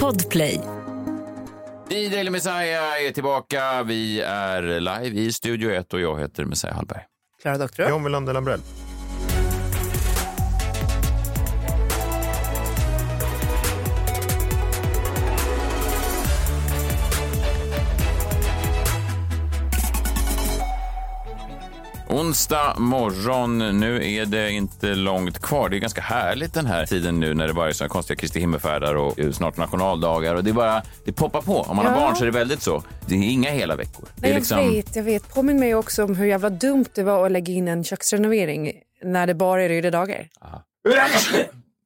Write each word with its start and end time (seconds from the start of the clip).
Podplay. 0.00 0.60
I 1.90 2.08
Daily 2.08 2.30
Messiah 2.30 3.06
är 3.06 3.12
tillbaka. 3.12 3.82
Vi 3.82 4.20
är 4.20 4.62
live 4.62 5.20
i 5.20 5.32
Studio 5.32 5.70
1 5.70 5.94
och 5.94 6.00
jag 6.00 6.20
heter 6.20 6.44
Messiah 6.44 6.74
Hallberg. 6.74 7.02
Klara 7.42 7.58
Doktorow. 7.58 7.90
John 7.90 8.04
Wilander 8.04 8.32
Lambrell. 8.32 8.60
Onsdag 22.14 22.74
morgon, 22.78 23.58
nu 23.80 24.14
är 24.14 24.26
det 24.26 24.50
inte 24.50 24.94
långt 24.94 25.38
kvar. 25.38 25.68
Det 25.68 25.76
är 25.76 25.78
ganska 25.78 26.00
härligt 26.00 26.54
den 26.54 26.66
här 26.66 26.86
tiden 26.86 27.20
nu 27.20 27.34
när 27.34 27.46
det 27.48 27.54
bara 27.54 27.68
är 27.68 27.72
såna 27.72 27.88
konstiga 27.88 28.16
Kristi 28.16 28.40
himmelfärder 28.40 28.96
och 28.96 29.18
snart 29.32 29.56
nationaldagar. 29.56 30.34
Och 30.34 30.44
det 30.44 30.50
är 30.50 30.54
bara, 30.54 30.82
det 31.04 31.12
poppar 31.12 31.42
på. 31.42 31.60
Om 31.60 31.76
man 31.76 31.86
har 31.86 31.92
Ja. 31.92 32.00
barn 32.00 32.16
så 32.16 32.22
är 32.22 32.26
det 32.26 32.38
väldigt 32.38 32.62
så. 32.62 32.82
Det 33.06 33.14
är 33.14 33.22
inga 33.22 33.50
hela 33.50 33.76
veckor. 33.76 34.08
Det 34.16 34.26
är 34.26 34.30
jag 34.30 34.36
liksom, 34.38 34.58
vet, 34.58 34.96
jag 34.96 35.02
vet. 35.02 35.34
Påminn 35.34 35.58
mig 35.60 35.74
också 35.74 36.04
om 36.04 36.14
hur 36.16 36.26
jävla 36.26 36.50
dumt 36.50 36.86
det 36.94 37.02
var 37.02 37.26
att 37.26 37.32
lägga 37.32 37.52
in 37.52 37.68
en 37.68 37.84
köksrenovering 37.84 38.72
när 39.02 39.26
det 39.26 39.34
bara 39.34 39.62
är 39.62 39.68
röda 39.68 39.90
dagar. 39.90 40.28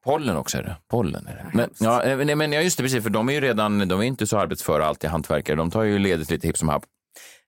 Pollen 0.05 0.37
också 0.37 0.59
är 0.59 0.63
det. 0.63 0.77
Pollen 0.91 1.27
är 1.27 1.35
det. 1.35 1.51
Men, 1.53 1.71
ja, 1.79 2.03
eh, 2.03 2.37
men 2.37 2.53
ja, 2.53 2.61
just 2.61 2.77
det, 2.77 2.83
precis. 2.83 3.03
För 3.03 3.11
de 3.11 3.29
är 3.29 3.33
ju 3.33 3.41
redan, 3.41 3.89
de 3.89 4.01
är 4.01 4.05
inte 4.05 4.27
så 4.27 4.39
arbetsföra 4.39 4.87
alltid, 4.87 5.11
hantverkare. 5.11 5.57
De 5.57 5.71
tar 5.71 5.83
ju 5.83 5.99
ledigt 5.99 6.31
lite 6.31 6.47
hipp 6.47 6.59
som 6.59 6.69
happ 6.69 6.83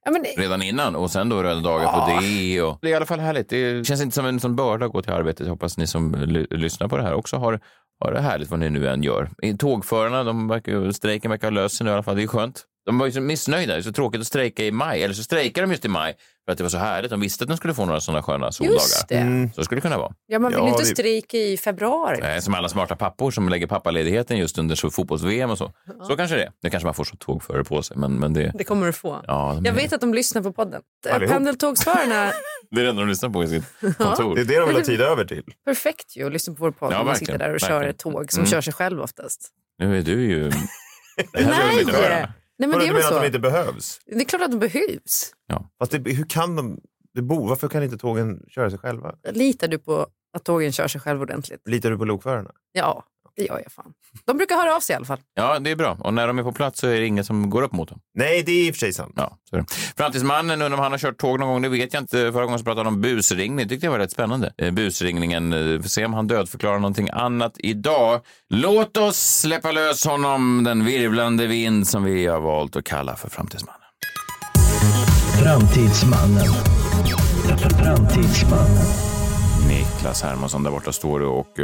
Ja, 0.04 0.10
men, 0.10 0.24
redan 0.36 0.62
innan 0.62 0.96
och 0.96 1.10
sen 1.10 1.28
då 1.28 1.42
röda 1.42 1.60
dagar 1.60 1.86
på 1.86 2.20
det. 2.20 2.62
Och... 2.62 2.78
Det 2.82 2.88
är 2.88 2.92
i 2.92 2.94
alla 2.94 3.06
fall 3.06 3.20
härligt. 3.20 3.48
Det 3.48 3.86
känns 3.86 4.02
inte 4.02 4.14
som 4.14 4.26
en 4.26 4.40
sån 4.40 4.56
börda 4.56 4.86
att 4.86 4.92
gå 4.92 5.02
till 5.02 5.12
arbetet. 5.12 5.46
Jag 5.46 5.52
hoppas 5.52 5.78
ni 5.78 5.86
som 5.86 6.14
ly- 6.14 6.46
lyssnar 6.50 6.88
på 6.88 6.96
det 6.96 7.02
här 7.02 7.14
också 7.14 7.36
har, 7.36 7.60
har 8.04 8.12
det 8.12 8.20
härligt 8.20 8.50
vad 8.50 8.60
ni 8.60 8.70
nu 8.70 8.88
än 8.88 9.02
gör. 9.02 9.30
Tågförarna, 9.58 10.24
de 10.24 10.48
verkar, 10.48 10.92
strejken 10.92 11.30
verkar 11.30 11.46
ha 11.46 11.50
löst 11.50 11.76
sig 11.76 11.84
nu 11.84 11.90
i 11.90 11.94
alla 11.94 12.02
fall. 12.02 12.16
Det 12.16 12.22
är 12.22 12.26
skönt. 12.26 12.64
De 12.90 12.98
var 12.98 13.06
ju 13.06 13.12
så 13.12 13.20
missnöjda. 13.20 13.72
Det 13.72 13.78
är 13.80 13.82
så 13.82 13.92
tråkigt 13.92 14.20
att 14.20 14.26
strejka 14.26 14.64
i 14.64 14.70
maj. 14.72 15.02
Eller 15.02 15.14
så 15.14 15.22
strejkar 15.22 15.62
de 15.62 15.70
just 15.70 15.84
i 15.84 15.88
maj 15.88 16.14
för 16.44 16.52
att 16.52 16.58
det 16.58 16.64
var 16.64 16.68
så 16.70 16.78
härligt. 16.78 17.10
De 17.10 17.20
visste 17.20 17.44
att 17.44 17.48
de 17.48 17.56
skulle 17.56 17.74
få 17.74 17.84
några 17.84 18.00
sådana 18.00 18.22
sköna 18.22 18.52
soldagar. 18.52 18.74
just 18.74 19.08
det. 19.08 19.50
Så 19.54 19.64
skulle 19.64 19.76
det 19.76 19.82
kunna 19.82 19.98
vara. 19.98 20.12
Ja, 20.26 20.38
man 20.38 20.50
vill 20.52 20.58
Ja, 20.60 20.68
inte 20.68 20.82
vi- 20.82 20.88
strejka 20.88 21.36
i 21.36 21.56
februari. 21.56 22.34
Eh, 22.34 22.40
Som 22.40 22.54
alla 22.54 22.68
smarta 22.68 22.96
pappor 22.96 23.30
som 23.30 23.48
lägger 23.48 23.66
pappaledigheten 23.66 24.38
just 24.38 24.58
under 24.58 24.74
så 24.74 24.90
fotbolls-VM 24.90 25.50
och 25.50 25.58
så. 25.58 25.72
Så 26.08 26.16
kanske 26.16 26.36
det 26.36 26.42
är. 26.42 26.52
Det 26.62 26.70
kanske 26.70 26.86
man 26.86 26.94
får 26.94 27.04
så 27.04 27.16
tågförare 27.16 27.64
på 27.64 27.82
sig. 27.82 27.96
Men, 27.96 28.12
men 28.14 28.32
det, 28.32 28.52
Det 28.58 28.64
kommer 28.64 28.86
du 28.86 28.92
få. 28.92 29.22
ja, 29.26 29.52
de 29.54 29.64
Jag 29.64 29.72
vet 29.72 29.92
att 29.92 30.00
de 30.00 30.14
lyssnar 30.14 30.42
på 30.42 30.52
podden. 30.52 30.82
Allihop. 31.10 31.32
Pendeltågsförarna, 31.34 32.32
det 32.70 32.80
är 32.80 32.84
det 32.84 32.90
enda 32.90 33.02
de 33.02 33.08
lyssnar 33.08 33.28
på 33.30 33.44
i 33.44 33.48
sitt 33.48 33.64
kontor. 33.98 34.34
Det 34.34 34.40
är 34.40 34.44
det 34.44 34.58
de 34.60 34.66
vill 34.68 34.76
ha 34.76 34.82
tid 34.84 35.00
över 35.00 35.24
till. 35.24 35.44
perfekt 35.64 36.16
ju 36.16 36.26
att 36.26 36.32
lyssna 36.32 36.54
på 36.54 36.64
vår 36.64 36.70
podd. 36.70 36.92
Ja, 36.92 37.02
man 37.04 37.16
sitter 37.16 37.38
där 37.38 37.54
och 37.54 37.60
kör 37.60 37.68
verkligen. 37.68 37.90
ett 37.90 37.98
tåg 37.98 38.32
som 38.32 38.40
Mm. 38.40 38.50
kör 38.50 38.60
sig 38.60 38.72
själv 38.72 39.00
oftast. 39.00 39.48
Nu 39.78 39.98
är 39.98 40.02
du 40.02 40.22
ju... 40.22 40.50
Det 41.32 42.32
Nej, 42.60 42.68
men 42.68 42.70
Vadå, 42.70 42.80
det 42.80 42.84
är 42.84 42.88
du 42.88 42.92
väl 42.94 43.02
menar 43.02 43.08
att 43.08 43.14
så. 43.14 43.20
de 43.20 43.26
inte 43.26 43.38
behövs? 43.38 44.00
Det 44.06 44.14
är 44.20 44.24
klart 44.24 44.42
att 44.42 44.50
de 44.50 44.58
behövs. 44.58 45.32
Fast 45.78 45.92
det, 45.92 45.98
hur 46.12 46.24
kan 46.24 46.56
de? 46.56 46.80
Det 47.14 47.22
bo, 47.22 47.46
varför 47.46 47.68
kan 47.68 47.82
inte 47.82 47.98
tågen 47.98 48.40
köra 48.48 48.70
sig 48.70 48.78
själva? 48.78 49.14
Litar 49.32 49.68
du 49.68 49.78
på 49.78 50.06
att 50.36 50.44
tågen 50.44 50.72
kör 50.72 50.88
sig 50.88 51.00
själv 51.00 51.20
ordentligt? 51.22 51.68
Litar 51.68 51.90
du 51.90 51.98
på 51.98 52.04
lokförarna? 52.04 52.50
Ja, 52.72 53.04
det 53.36 53.44
gör 53.44 53.60
jag 53.64 53.72
fan. 53.72 53.92
De 54.26 54.36
brukar 54.36 54.56
höra 54.56 54.76
av 54.76 54.80
sig 54.80 54.94
i 54.94 54.96
alla 54.96 55.04
fall. 55.04 55.18
Ja, 55.34 55.58
det 55.58 55.70
är 55.70 55.76
bra. 55.76 55.96
Och 56.00 56.14
när 56.14 56.26
de 56.26 56.38
är 56.38 56.42
på 56.42 56.52
plats 56.52 56.80
så 56.80 56.86
är 56.86 57.00
det 57.00 57.06
ingen 57.06 57.24
som 57.24 57.50
går 57.50 57.62
upp 57.62 57.72
mot 57.72 57.88
dem. 57.88 58.00
Nej, 58.14 58.42
det 58.42 58.52
är 58.52 58.68
i 58.68 58.70
och 58.70 58.74
för 58.74 58.78
sig 58.78 58.92
sant. 58.92 59.12
Ja, 59.16 59.38
så 59.50 59.56
är 59.56 59.60
det. 59.60 59.66
Framtidsmannen, 59.96 60.62
undrar 60.62 60.78
om 60.78 60.82
han 60.82 60.92
har 60.92 60.98
kört 60.98 61.18
tåg 61.18 61.40
någon 61.40 61.48
gång, 61.48 61.62
det 61.62 61.68
vet 61.68 61.94
jag 61.94 62.02
inte. 62.02 62.32
Förra 62.32 62.44
gången 62.44 62.58
så 62.58 62.64
pratade 62.64 62.84
han 62.84 62.94
om 62.94 63.00
busringning, 63.00 63.56
det 63.56 63.68
tyckte 63.68 63.86
jag 63.86 63.92
var 63.92 63.98
rätt 63.98 64.12
spännande. 64.12 64.52
Eh, 64.58 64.70
busringningen, 64.70 65.52
eh, 65.52 65.80
får 65.80 65.88
se 65.88 66.04
om 66.04 66.14
han 66.14 66.26
dödförklarar 66.26 66.78
någonting 66.78 67.08
annat 67.12 67.52
idag. 67.58 68.20
Låt 68.48 68.96
oss 68.96 69.38
släppa 69.40 69.72
lös 69.72 70.06
honom, 70.06 70.64
den 70.64 70.84
virvlande 70.84 71.46
vind 71.46 71.88
som 71.88 72.04
vi 72.04 72.26
har 72.26 72.40
valt 72.40 72.76
att 72.76 72.84
kalla 72.84 73.16
för 73.16 73.30
Framtidsmannen. 73.30 73.80
Framtidsmannen. 75.42 76.46
Framtidsmannen. 77.78 79.09
Niklas 80.00 80.22
Hermansson 80.22 80.62
där 80.62 80.70
borta 80.70 80.92
står 80.92 81.20
du 81.20 81.26
och... 81.26 81.58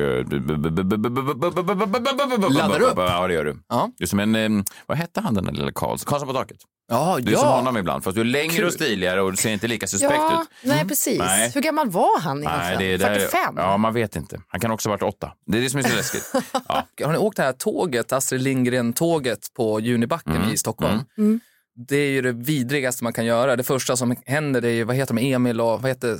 Laddar 2.50 2.80
upp. 2.82 2.94
Ja, 2.96 3.26
det 3.26 3.34
gör 3.34 3.44
du. 3.44 3.58
Ja. 3.68 3.90
Du 3.96 4.04
är 4.04 4.08
som 4.08 4.18
en... 4.20 4.34
eh, 4.58 4.64
Vad 4.86 4.98
hette 4.98 5.20
han 5.20 5.34
den 5.34 5.44
där 5.44 5.52
lilla 5.52 5.72
Karlsson? 5.72 6.06
Karlsson 6.10 6.28
på 6.28 6.34
taket. 6.34 6.56
Ja, 6.88 7.18
Du 7.20 7.32
är 7.32 7.36
som 7.36 7.48
ja. 7.48 7.56
honom 7.56 7.76
ibland, 7.76 8.04
fast 8.04 8.14
du 8.14 8.20
är 8.20 8.24
längre 8.24 8.52
Kul. 8.56 8.64
och 8.66 8.72
stiligare 8.72 9.22
och 9.22 9.30
du 9.30 9.36
ser 9.36 9.50
inte 9.50 9.66
lika 9.68 9.86
suspekt 9.86 10.14
Ja, 10.16 10.42
ut. 10.42 10.48
nej 10.62 10.84
precis. 10.88 11.18
Nej. 11.18 11.50
Hur 11.54 11.60
gammal 11.60 11.90
var 11.90 12.20
han 12.20 12.40
Nej, 12.40 12.66
egentligen? 12.66 13.00
där, 13.00 13.14
45? 13.14 13.54
Ja, 13.56 13.76
man 13.76 13.94
vet 13.94 14.16
inte. 14.16 14.40
Han 14.48 14.60
kan 14.60 14.70
också 14.70 14.88
ha 14.88 14.96
varit 14.96 15.14
åtta. 15.14 15.32
Det 15.46 15.58
är 15.58 15.62
det 15.62 15.70
som 15.70 15.78
är 15.78 15.84
så 15.84 15.96
läskigt. 15.96 16.30
Ja. 16.68 16.82
Har 17.04 17.12
ni 17.12 17.18
åkt 17.18 17.36
det 17.36 17.42
här 17.42 17.52
tåget, 17.52 18.12
Astrid 18.12 18.42
Lindgren-tåget 18.42 19.38
på 19.56 19.80
Junibacken 19.80 20.36
Mm. 20.36 20.50
i 20.50 20.56
Stockholm? 20.56 21.00
Mm. 21.18 21.40
Det 21.88 21.96
är 21.96 22.10
ju 22.10 22.22
det 22.22 22.32
vidrigaste 22.32 23.04
man 23.04 23.12
kan 23.12 23.24
göra. 23.24 23.56
Det 23.56 23.64
första 23.64 23.96
som 23.96 24.16
händer 24.26 24.60
det 24.60 24.68
är 24.68 24.72
ju, 24.72 24.84
vad 24.84 24.96
heter 24.96 25.14
de, 25.14 25.32
Emil 25.32 25.60
och 25.60 25.82
vad 25.82 25.86
heter 25.86 26.18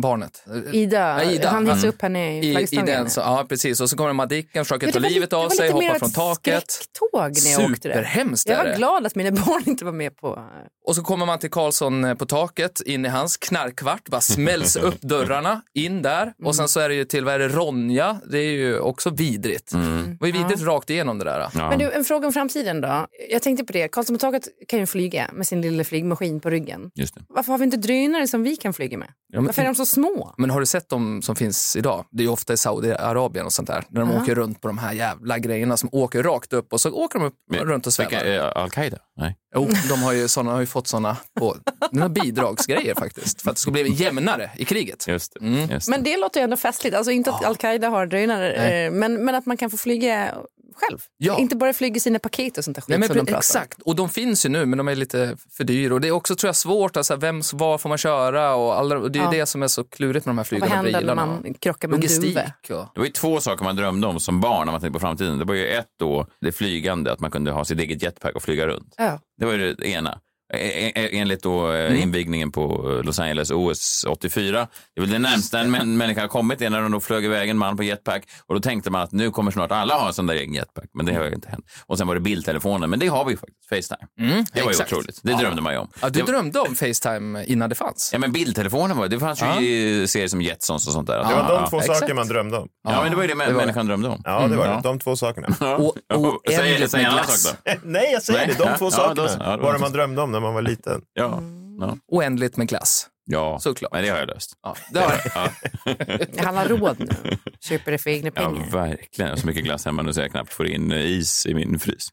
barnet? 0.00 0.44
Ida, 0.72 1.24
Ja, 1.24 1.30
Ida. 1.30 1.48
han 1.48 1.62
hissade 1.64 1.80
Mm. 1.80 1.88
upp 1.88 2.02
henne 2.02 2.38
i 2.38 2.46
I, 2.46 2.48
i 2.48 2.52
flaggstången. 2.52 2.86
den, 2.86 3.10
så, 3.10 3.20
ja 3.20 3.46
precis. 3.48 3.80
Och 3.80 3.90
så 3.90 3.96
kommer 3.96 4.12
Madicken, 4.12 4.64
försöker 4.64 4.86
Ja, 4.86 4.92
ta 4.92 4.98
det 4.98 5.02
var 5.02 5.10
livet 5.10 5.26
lite- 5.26 5.36
av 5.36 5.42
det 5.42 5.48
var 5.48 5.54
sig, 5.56 5.66
lite 5.66 5.78
mer 5.78 5.82
hoppar 5.86 5.94
ett 5.96 5.98
från 6.00 6.10
taket. 6.34 6.70
skräcktåg 6.70 7.44
när 7.44 7.50
jag 7.62 7.70
åkte. 7.70 7.82
Superhemskt 7.88 8.48
Jag 8.48 8.58
är 8.58 8.64
var 8.64 8.70
det. 8.70 8.76
glad 8.76 9.06
att 9.06 9.14
mina 9.14 9.30
barn 9.30 9.62
inte 9.66 9.84
var 9.84 9.92
med 9.92 10.16
på... 10.16 10.38
Och 10.86 10.96
så 10.96 11.02
kommer 11.02 11.26
man 11.26 11.38
till 11.38 11.50
Karlsson 11.50 12.04
eh, 12.04 12.14
på 12.14 12.26
taket, 12.26 12.80
in 12.80 13.04
i 13.04 13.08
hans 13.08 13.36
knarkkvart, 13.36 14.08
bara 14.08 14.20
smälls 14.20 14.76
upp 14.88 15.00
dörrarna, 15.00 15.62
in 15.74 16.02
där. 16.02 16.32
Och 16.44 16.56
sen 16.56 16.68
så 16.68 16.80
är 16.80 16.88
det 16.88 16.94
ju 16.94 17.04
till, 17.04 17.24
vad 17.24 17.34
är 17.34 17.38
det, 17.38 17.48
Ronja, 17.48 18.20
det 18.30 18.38
är 18.38 18.50
ju 18.50 18.78
också 18.78 19.10
vidrigt. 19.10 19.70
Det 19.72 20.16
var 20.20 20.26
ju 20.26 20.32
vidrigt 20.32 20.62
rakt 20.62 20.90
igenom 20.90 21.18
det 21.18 21.24
där. 21.24 21.40
Ja. 21.54 21.68
Men 21.70 21.78
du, 21.78 21.92
en 21.92 22.04
fråga 22.04 22.26
om 22.26 22.32
framtiden 22.32 22.80
då. 22.80 23.06
Jag 23.30 23.42
tänkte 23.42 23.64
på 23.64 23.72
det, 23.72 23.88
Karlsson 23.88 24.16
på 24.16 24.20
taket 24.20 24.42
kan 24.68 24.78
ju 24.78 24.86
flyga 24.86 25.30
med 25.32 25.46
sin 25.46 25.62
lilla 25.62 25.84
flygmaskin 25.84 26.40
på 26.40 26.50
ryggen. 26.50 26.90
Just 26.94 27.14
det. 27.14 27.20
Varför 27.28 27.52
har 27.52 27.58
vi 27.58 27.64
inte 27.64 27.76
drönare 27.76 28.28
som 28.28 28.42
vi 28.42 28.56
kan 28.56 28.72
flyga 28.74 28.98
med? 28.98 29.08
men- 29.32 29.44
Varför 29.46 29.62
är 29.62 29.66
de 29.66 29.74
så 29.74 29.86
små? 29.88 30.34
Men 30.38 30.50
har 30.50 30.60
du 30.60 30.66
sett 30.66 30.88
de 30.88 31.22
som 31.22 31.36
finns 31.36 31.76
idag? 31.76 32.04
Det 32.10 32.22
är 32.22 32.24
ju 32.24 32.32
ofta 32.32 32.52
i 32.52 32.56
Saudiarabien 32.56 33.46
och 33.46 33.52
sånt 33.52 33.68
där. 33.68 33.84
När 33.88 34.00
de 34.00 34.10
Ja. 34.10 34.22
åker 34.22 34.34
runt 34.34 34.60
på 34.60 34.68
de 34.68 34.78
här 34.78 34.92
jävla 34.92 35.38
grejerna 35.38 35.76
som 35.76 35.88
åker 35.92 36.22
rakt 36.22 36.52
upp 36.52 36.72
och 36.72 36.80
så 36.80 36.90
åker 36.90 37.18
de 37.18 37.24
upp 37.24 37.34
runt 37.50 37.86
och 37.86 37.92
svävar. 37.92 38.10
Vilka, 38.10 38.34
eh, 38.34 38.62
Al-Qaida? 38.62 38.98
Nej. 39.16 39.36
Jo, 39.54 39.68
de 39.88 40.02
har 40.02 40.12
ju, 40.12 40.28
såna, 40.28 40.52
har 40.52 40.60
ju 40.60 40.66
fått 40.66 40.88
såna 40.88 41.16
på, 41.40 41.56
några 41.92 42.08
bidragsgrejer 42.08 42.94
faktiskt. 42.94 43.42
För 43.42 43.50
att 43.50 43.56
det 43.56 43.60
ska 43.60 43.70
bli 43.70 43.92
jämnare 43.92 44.50
i 44.56 44.64
kriget. 44.64 45.08
Just 45.08 45.32
det. 45.34 45.40
Mm. 45.46 45.70
Just 45.70 45.86
det. 45.86 45.90
Men 45.90 46.02
det 46.02 46.16
låter 46.16 46.40
ju 46.40 46.44
ändå 46.44 46.56
festligt. 46.56 46.96
Alltså 46.96 47.10
inte 47.10 47.30
att 47.30 47.44
Al-Qaida 47.44 47.88
har 47.88 48.06
drönare, 48.06 48.52
eh, 48.52 48.90
men, 48.90 49.24
men 49.24 49.34
att 49.34 49.46
man 49.46 49.56
kan 49.56 49.70
få 49.70 49.76
flyga 49.76 50.34
själv. 50.78 50.98
Ja. 51.16 51.38
Inte 51.38 51.56
bara 51.56 51.72
flyga 51.72 52.00
sina 52.00 52.18
paket 52.18 52.58
och 52.58 52.64
sånt 52.64 52.74
där 52.74 52.80
skit 52.82 52.88
Nej, 52.88 52.98
men 52.98 53.08
som 53.08 53.24
de 53.26 53.34
exakt, 53.34 53.82
och 53.82 53.96
de 53.96 54.08
finns 54.08 54.44
ju 54.46 54.48
nu 54.48 54.66
men 54.66 54.78
de 54.78 54.88
är 54.88 54.94
lite 54.94 55.36
för 55.50 55.64
dyra. 55.64 55.94
Och 55.94 56.00
det 56.00 56.08
är 56.08 56.12
också 56.12 56.36
tror 56.36 56.48
jag 56.48 56.56
svårt, 56.56 56.96
alltså, 56.96 57.16
vem, 57.16 57.40
var 57.52 57.78
får 57.78 57.88
man 57.88 57.98
köra? 57.98 58.54
Och 58.54 58.78
alla, 58.78 58.98
och 58.98 59.10
det 59.12 59.18
är 59.18 59.22
Ja. 59.22 59.30
det 59.30 59.46
som 59.46 59.62
är 59.62 59.68
så 59.68 59.84
klurigt 59.84 60.26
med 60.26 60.30
de 60.30 60.36
här 60.38 60.40
Vad 60.42 60.46
flygande 60.46 60.74
händer 60.76 60.92
när 60.92 60.98
bilarna. 61.00 61.26
man 61.26 61.54
krockar 61.54 61.88
med 61.88 61.94
en 61.94 62.00
Logistik. 62.00 62.34
duve? 62.34 62.52
Och, 62.80 62.86
Det 62.94 63.00
var 63.00 63.06
ju 63.06 63.12
två 63.12 63.40
saker 63.40 63.64
man 63.64 63.76
drömde 63.76 64.06
om 64.06 64.20
som 64.20 64.40
barn 64.40 64.66
när 64.66 64.72
man 64.72 64.80
tänkte 64.80 64.92
på 64.98 65.00
framtiden. 65.00 65.38
Det 65.38 65.44
var 65.44 65.54
ju 65.54 65.66
ett 65.66 65.88
då, 65.98 66.26
det 66.40 66.52
flygande, 66.52 67.12
att 67.12 67.20
man 67.20 67.30
kunde 67.30 67.50
ha 67.50 67.64
sitt 67.64 67.80
eget 67.80 68.02
jetpack 68.02 68.34
och 68.36 68.42
flyga 68.42 68.66
runt. 68.66 68.94
Ja. 68.96 69.20
Det 69.38 69.44
var 69.46 69.52
ju 69.52 69.74
det 69.74 69.88
ena. 69.88 70.18
E- 70.54 70.92
e- 70.94 71.18
Enligt 71.18 71.42
då 71.42 71.72
eh, 71.72 72.02
invigningen 72.02 72.52
på 72.52 72.90
eh, 72.98 73.04
Los 73.04 73.18
Angeles 73.18 73.50
OS 73.50 74.04
84. 74.08 74.66
Det 74.94 75.00
är 75.00 75.00
väl 75.00 75.10
det 75.10 75.18
närmsta 75.18 75.58
en 75.60 75.74
män- 75.74 75.96
människa 75.96 76.20
har 76.20 76.28
kommit 76.28 76.58
det 76.58 76.70
när 76.70 76.80
de 76.82 76.92
då 76.92 77.00
flög 77.00 77.24
iväg 77.24 77.48
en 77.50 77.58
man 77.58 77.76
på 77.76 77.82
jetpack. 77.82 78.22
Och 78.46 78.54
då 78.54 78.60
tänkte 78.60 78.90
man 78.90 79.02
att 79.02 79.12
nu 79.12 79.30
kommer 79.30 79.50
snart 79.50 79.72
alla 79.72 79.94
ha 79.94 80.06
en 80.08 80.14
sån 80.14 80.26
där 80.26 80.34
egen 80.34 80.54
jetpack. 80.54 80.84
Men 80.94 81.06
det 81.06 81.14
har 81.14 81.24
ju 81.24 81.34
inte 81.34 81.48
hänt. 81.48 81.64
Och 81.86 81.98
sen 81.98 82.06
var 82.06 82.14
det 82.14 82.20
bildtelefonen, 82.20 82.90
men 82.90 82.98
det 82.98 83.06
har 83.06 83.24
vi 83.24 83.30
ju 83.30 83.36
faktiskt. 83.36 83.58
Facetime. 83.68 84.08
det 84.52 84.60
var 84.60 84.66
ju 84.68 84.70
exakt. 84.70 84.92
otroligt. 84.92 85.20
Det 85.22 85.32
drömde 85.34 85.62
man 85.62 85.72
ju 85.72 85.78
om. 85.78 85.90
ja, 86.02 86.08
du 86.08 86.20
det, 86.20 86.26
drömde 86.32 86.60
om 86.60 86.74
Facetime 86.74 87.44
innan 87.44 87.68
det 87.68 87.74
fanns? 87.74 88.10
Ja, 88.12 88.18
men 88.18 88.32
bildtelefonen 88.32 88.96
var 88.96 89.08
det. 89.08 89.18
fanns 89.20 89.42
ju 89.42 89.46
Ja. 89.46 89.60
i 89.60 90.06
serier 90.08 90.28
som 90.28 90.42
Jetsons 90.42 90.86
och 90.86 90.92
sånt 90.92 91.06
där. 91.06 91.18
Det 91.18 91.24
var 91.24 91.32
Ja, 91.32 91.36
de 91.48 91.54
ja. 91.62 91.66
två 91.70 91.78
exakt. 91.78 91.98
saker 91.98 92.14
man 92.14 92.28
drömde 92.28 92.58
om. 92.58 92.68
Ja, 92.88 93.00
men 93.02 93.10
det 93.10 93.16
var 93.16 93.22
ju 93.24 93.28
det, 93.28 93.44
det 93.46 93.52
var 93.52 93.60
människan 93.60 93.86
drömde 93.86 94.08
om. 94.08 94.22
Ja, 94.24 94.46
det 94.46 94.56
var 94.56 94.64
Mm, 94.66 94.76
det. 94.82 94.88
De 94.88 94.98
två 94.98 95.16
sakerna. 95.16 95.76
Och, 95.76 95.96
och 96.14 96.40
Säg, 96.50 96.88
säg 96.88 97.04
en 97.04 97.10
annan 97.10 97.24
sak 97.24 97.56
då. 97.64 97.72
Nej, 97.82 98.10
jag 98.12 98.22
säger 98.22 98.46
Nej. 98.46 98.56
det. 98.58 98.64
De 98.64 98.78
två 98.78 98.84
Ja, 98.84 98.90
sakerna. 98.90 99.28
Ja, 99.38 99.56
var 99.56 99.72
det. 99.72 99.78
man 99.78 99.92
drömde 99.92 100.22
om 100.22 100.32
när 100.40 100.46
man 100.46 100.54
var 100.54 100.62
liten. 100.62 101.00
Ja, 101.12 101.42
ja. 101.80 101.96
Oändligt 102.06 102.56
med 102.56 102.68
glass. 102.68 103.06
ja. 103.24 103.58
Såklart. 103.60 103.92
Men 103.92 104.02
det 104.02 104.08
har 104.08 104.18
jag 104.18 104.28
löst. 104.28 104.52
Ja, 104.62 104.76
det 104.92 104.98
har 105.00 105.12
jag. 105.12 105.20
Ja, 105.34 106.26
Han 106.44 106.56
har 106.56 106.64
råd 106.66 106.96
nu. 107.00 107.36
Köper 107.60 107.92
det 107.92 107.98
för 107.98 108.10
egna 108.10 108.30
ja 108.34 108.42
pengar. 108.50 108.70
verkligen. 108.70 109.28
Jag 109.28 109.36
har 109.36 109.40
så 109.40 109.46
mycket 109.46 109.64
glass 109.64 109.84
hemma 109.84 110.02
nu 110.02 110.12
så 110.12 110.20
jag 110.20 110.30
knappt 110.30 110.52
får 110.52 110.66
in 110.66 110.92
eh, 110.92 111.06
is 111.06 111.46
i 111.46 111.54
min 111.54 111.78
frys. 111.78 112.08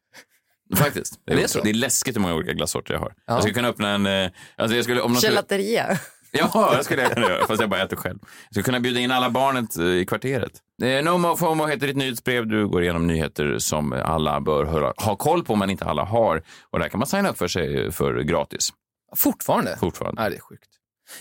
Faktiskt. 0.75 1.19
Det 1.25 1.31
är, 1.33 1.37
Det 1.37 1.43
är 1.43 1.47
så? 1.47 1.61
det 1.61 1.69
är 1.69 1.73
läskigt 1.73 2.15
hur 2.15 2.21
många 2.21 2.33
olika 2.33 2.53
glassorter 2.53 2.93
jag 2.93 3.01
har. 3.01 3.13
Ja. 3.27 3.33
Jag 3.33 3.41
skulle 3.41 3.53
kunna 3.53 3.67
öppna 3.67 3.89
en... 3.89 4.05
eh, 4.05 4.31
Alltså 4.55 4.75
jag 4.75 4.83
skulle, 4.83 5.01
om 5.01 5.11
någon 5.11 5.21
skulle, 5.21 5.31
Gelateria. 5.33 5.99
Ja, 6.37 6.73
det 6.77 6.83
skulle 6.83 7.01
jag 7.01 7.13
kunna 7.13 7.27
göra. 7.29 7.47
Fast 7.47 7.61
jag 7.61 7.69
bara 7.69 7.83
äter 7.83 7.97
själv. 7.97 8.19
Jag 8.21 8.51
skulle 8.51 8.63
kunna 8.63 8.79
bjuda 8.79 8.99
in 8.99 9.11
alla 9.11 9.29
barnet 9.29 9.77
eh, 9.77 9.85
i 9.85 10.05
kvarteret. 10.05 10.51
Eh, 10.83 11.03
No 11.03 11.17
Mo 11.17 11.35
FOMO 11.35 11.65
heter 11.65 11.87
ditt 11.87 11.95
nyhetsbrev. 11.95 12.47
Du 12.47 12.67
går 12.67 12.83
igenom 12.83 13.07
nyheter 13.07 13.57
som 13.57 13.93
alla 13.93 14.41
bör 14.41 14.65
höra, 14.65 14.93
ha 14.97 15.15
koll 15.15 15.43
på, 15.43 15.55
men 15.55 15.69
inte 15.69 15.85
alla 15.85 16.03
har. 16.03 16.43
Och 16.71 16.79
där 16.79 16.89
kan 16.89 16.99
man 16.99 17.07
signa 17.07 17.29
upp 17.29 17.37
för 17.37 17.47
sig 17.47 17.91
för 17.91 18.19
gratis. 18.19 18.69
Fortfarande? 19.15 19.77
Fortfarande. 19.79 20.21
Nej, 20.21 20.31
det 20.31 20.37
är 20.37 20.41
sjukt. 20.41 20.69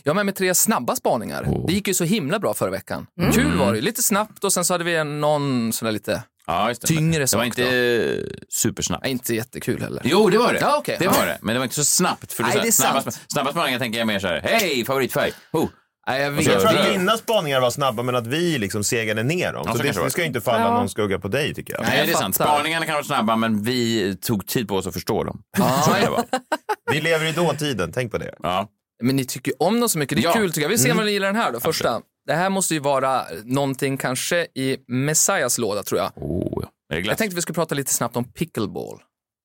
Jag 0.03 0.11
har 0.11 0.15
med 0.15 0.27
mig 0.27 0.35
tre 0.35 0.55
snabba 0.55 0.97
spaningar. 0.97 1.43
Oh. 1.43 1.67
Det 1.67 1.73
gick 1.73 1.89
ju 1.89 1.95
så 1.95 2.05
himla 2.05 2.39
bra 2.39 2.55
förra 2.55 2.71
veckan. 2.71 3.07
Kul 3.33 3.59
var 3.59 3.73
det, 3.73 3.81
lite 3.81 4.03
snabbt 4.03 4.45
och 4.45 4.53
sen 4.53 4.65
så 4.65 4.75
hade 4.75 4.85
vi 4.85 4.97
en, 4.97 5.21
någon 5.21 5.73
sån 5.73 5.87
där 5.87 5.93
lite 5.93 6.23
Ja, 6.47 6.69
just 6.69 6.81
det. 6.81 6.87
Tyngre 6.87 7.19
det 7.21 7.27
sak 7.27 7.39
var 7.39 7.45
inte 7.45 8.23
supersnabbt. 8.49 9.03
Nej, 9.03 9.13
inte 9.13 9.35
jättekul 9.35 9.81
heller. 9.83 10.03
Jo, 10.05 10.31
det 10.31 10.39
var 10.39 10.53
det. 10.53 10.59
Ja, 10.61 10.77
okej. 10.79 10.97
Det 10.99 11.05
Ja. 11.05 11.11
var 11.19 11.27
det. 11.27 11.39
Men 11.43 11.55
det 11.55 11.59
var 11.59 11.65
inte 11.65 11.75
så 11.77 11.85
snabbt. 11.85 12.33
För 12.33 12.43
Nej, 12.43 12.53
så 12.53 12.59
här, 12.59 12.63
det 12.63 12.69
är 12.69 12.73
snabba, 12.73 13.03
sant. 13.03 13.21
snabba 13.29 13.51
spaningar 13.51 13.79
tänker 13.79 13.99
jag 13.99 14.07
mer 14.07 14.19
så 14.19 14.27
här, 14.27 14.41
hej, 14.45 14.85
favoritfärg. 14.85 15.33
Oh. 15.53 15.69
Nej, 16.07 16.23
jag 16.23 16.33
Och 16.33 16.39
vet 16.39 16.45
så- 16.45 16.51
Jag 16.51 16.61
tror 16.61 16.81
att 16.81 16.93
dina 16.93 17.17
spaningar 17.17 17.61
var 17.61 17.71
snabba 17.71 18.03
men 18.03 18.15
att 18.17 18.27
vi 18.27 18.59
liksom 18.59 18.85
segade 18.85 19.23
ner 19.23 19.53
dem. 19.53 19.63
Ja, 19.67 19.73
så 19.73 19.93
så 19.95 20.03
det, 20.05 20.11
ska 20.11 20.21
ju 20.21 20.27
inte 20.27 20.41
falla 20.41 20.59
Ja. 20.65 20.71
någon 20.79 20.89
skugga 20.89 21.19
på 21.19 21.29
dig 21.29 21.55
tycker 21.55 21.73
jag. 21.75 21.83
Nej, 21.83 21.99
jag 21.99 22.07
det 22.09 22.13
är 22.13 22.17
sant. 22.17 22.35
Spaningarna 22.35 22.87
kan 22.87 22.95
vara 22.95 23.05
snabba, 23.05 23.37
men 23.37 23.63
vi 23.63 24.17
tog 24.17 24.47
tid 24.47 24.69
på 24.69 24.77
oss 24.77 24.87
att 24.87 24.95
förstå 24.95 25.25
dem. 25.25 25.41
Vara. 25.59 26.25
Vi 26.93 27.01
lever 27.01 27.27
i 27.27 27.33
dåtiden, 27.33 27.93
tänk 27.95 28.13
på 28.13 28.19
det. 28.19 28.35
Ja. 28.43 28.69
Men 29.03 29.17
ni 29.17 29.25
tycker 29.25 29.53
om 29.63 29.81
dem 29.81 29.89
så 29.89 29.99
mycket. 29.99 30.17
Det 30.19 30.23
är 30.23 30.25
Ja. 30.25 30.33
kul 30.33 30.49
tycker 30.53 30.63
jag. 30.63 30.69
Vi 30.69 30.79
ser 30.79 30.87
Mm. 30.87 30.99
om 30.99 31.05
ni 31.05 31.13
gillar 31.13 31.27
den 31.27 31.37
här 31.37 31.53
då, 31.53 31.61
första. 31.61 32.01
Det 32.27 32.35
här 32.35 32.51
måste 32.51 32.75
ju 32.75 32.81
vara 32.81 33.25
någonting 33.45 33.97
kanske 33.97 34.47
i 34.55 34.77
Messiahs 34.89 35.59
låda 35.59 35.83
tror 35.83 36.01
jag. 36.01 36.13
Oh, 36.17 36.65
är 36.93 36.97
det 36.97 37.03
glatt? 37.03 37.11
Jag 37.13 37.19
tänkte 37.19 37.35
vi 37.37 37.43
skulle 37.43 37.55
prata 37.55 37.75
lite 37.75 37.93
snabbt 37.95 38.17
om 38.17 38.25
pickleball. 38.25 39.03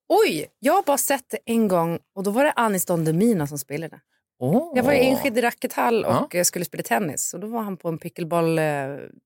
Oj, 0.08 0.46
jag 0.58 0.72
har 0.72 0.82
bara 0.82 0.98
sett 0.98 1.24
det 1.30 1.38
en 1.46 1.68
gång 1.68 1.98
och 2.16 2.22
då 2.22 2.30
var 2.30 2.44
det 2.44 2.52
Anis 2.56 2.86
Don 2.86 3.04
Demina 3.04 3.46
som 3.46 3.58
spelade. 3.58 4.00
Oh. 4.42 4.72
Jag 4.76 4.82
var 4.82 4.92
i 4.92 5.06
Enskede 5.08 5.42
rackethall 5.42 6.04
och 6.04 6.12
Ja. 6.12 6.28
eh, 6.38 6.42
skulle 6.44 6.64
spela 6.64 6.82
tennis 6.82 7.34
och 7.34 7.40
då 7.40 7.46
var 7.46 7.62
han 7.62 7.76
på 7.76 7.88
en 7.88 7.98
pickleball, 7.98 8.58
eh, 8.58 8.64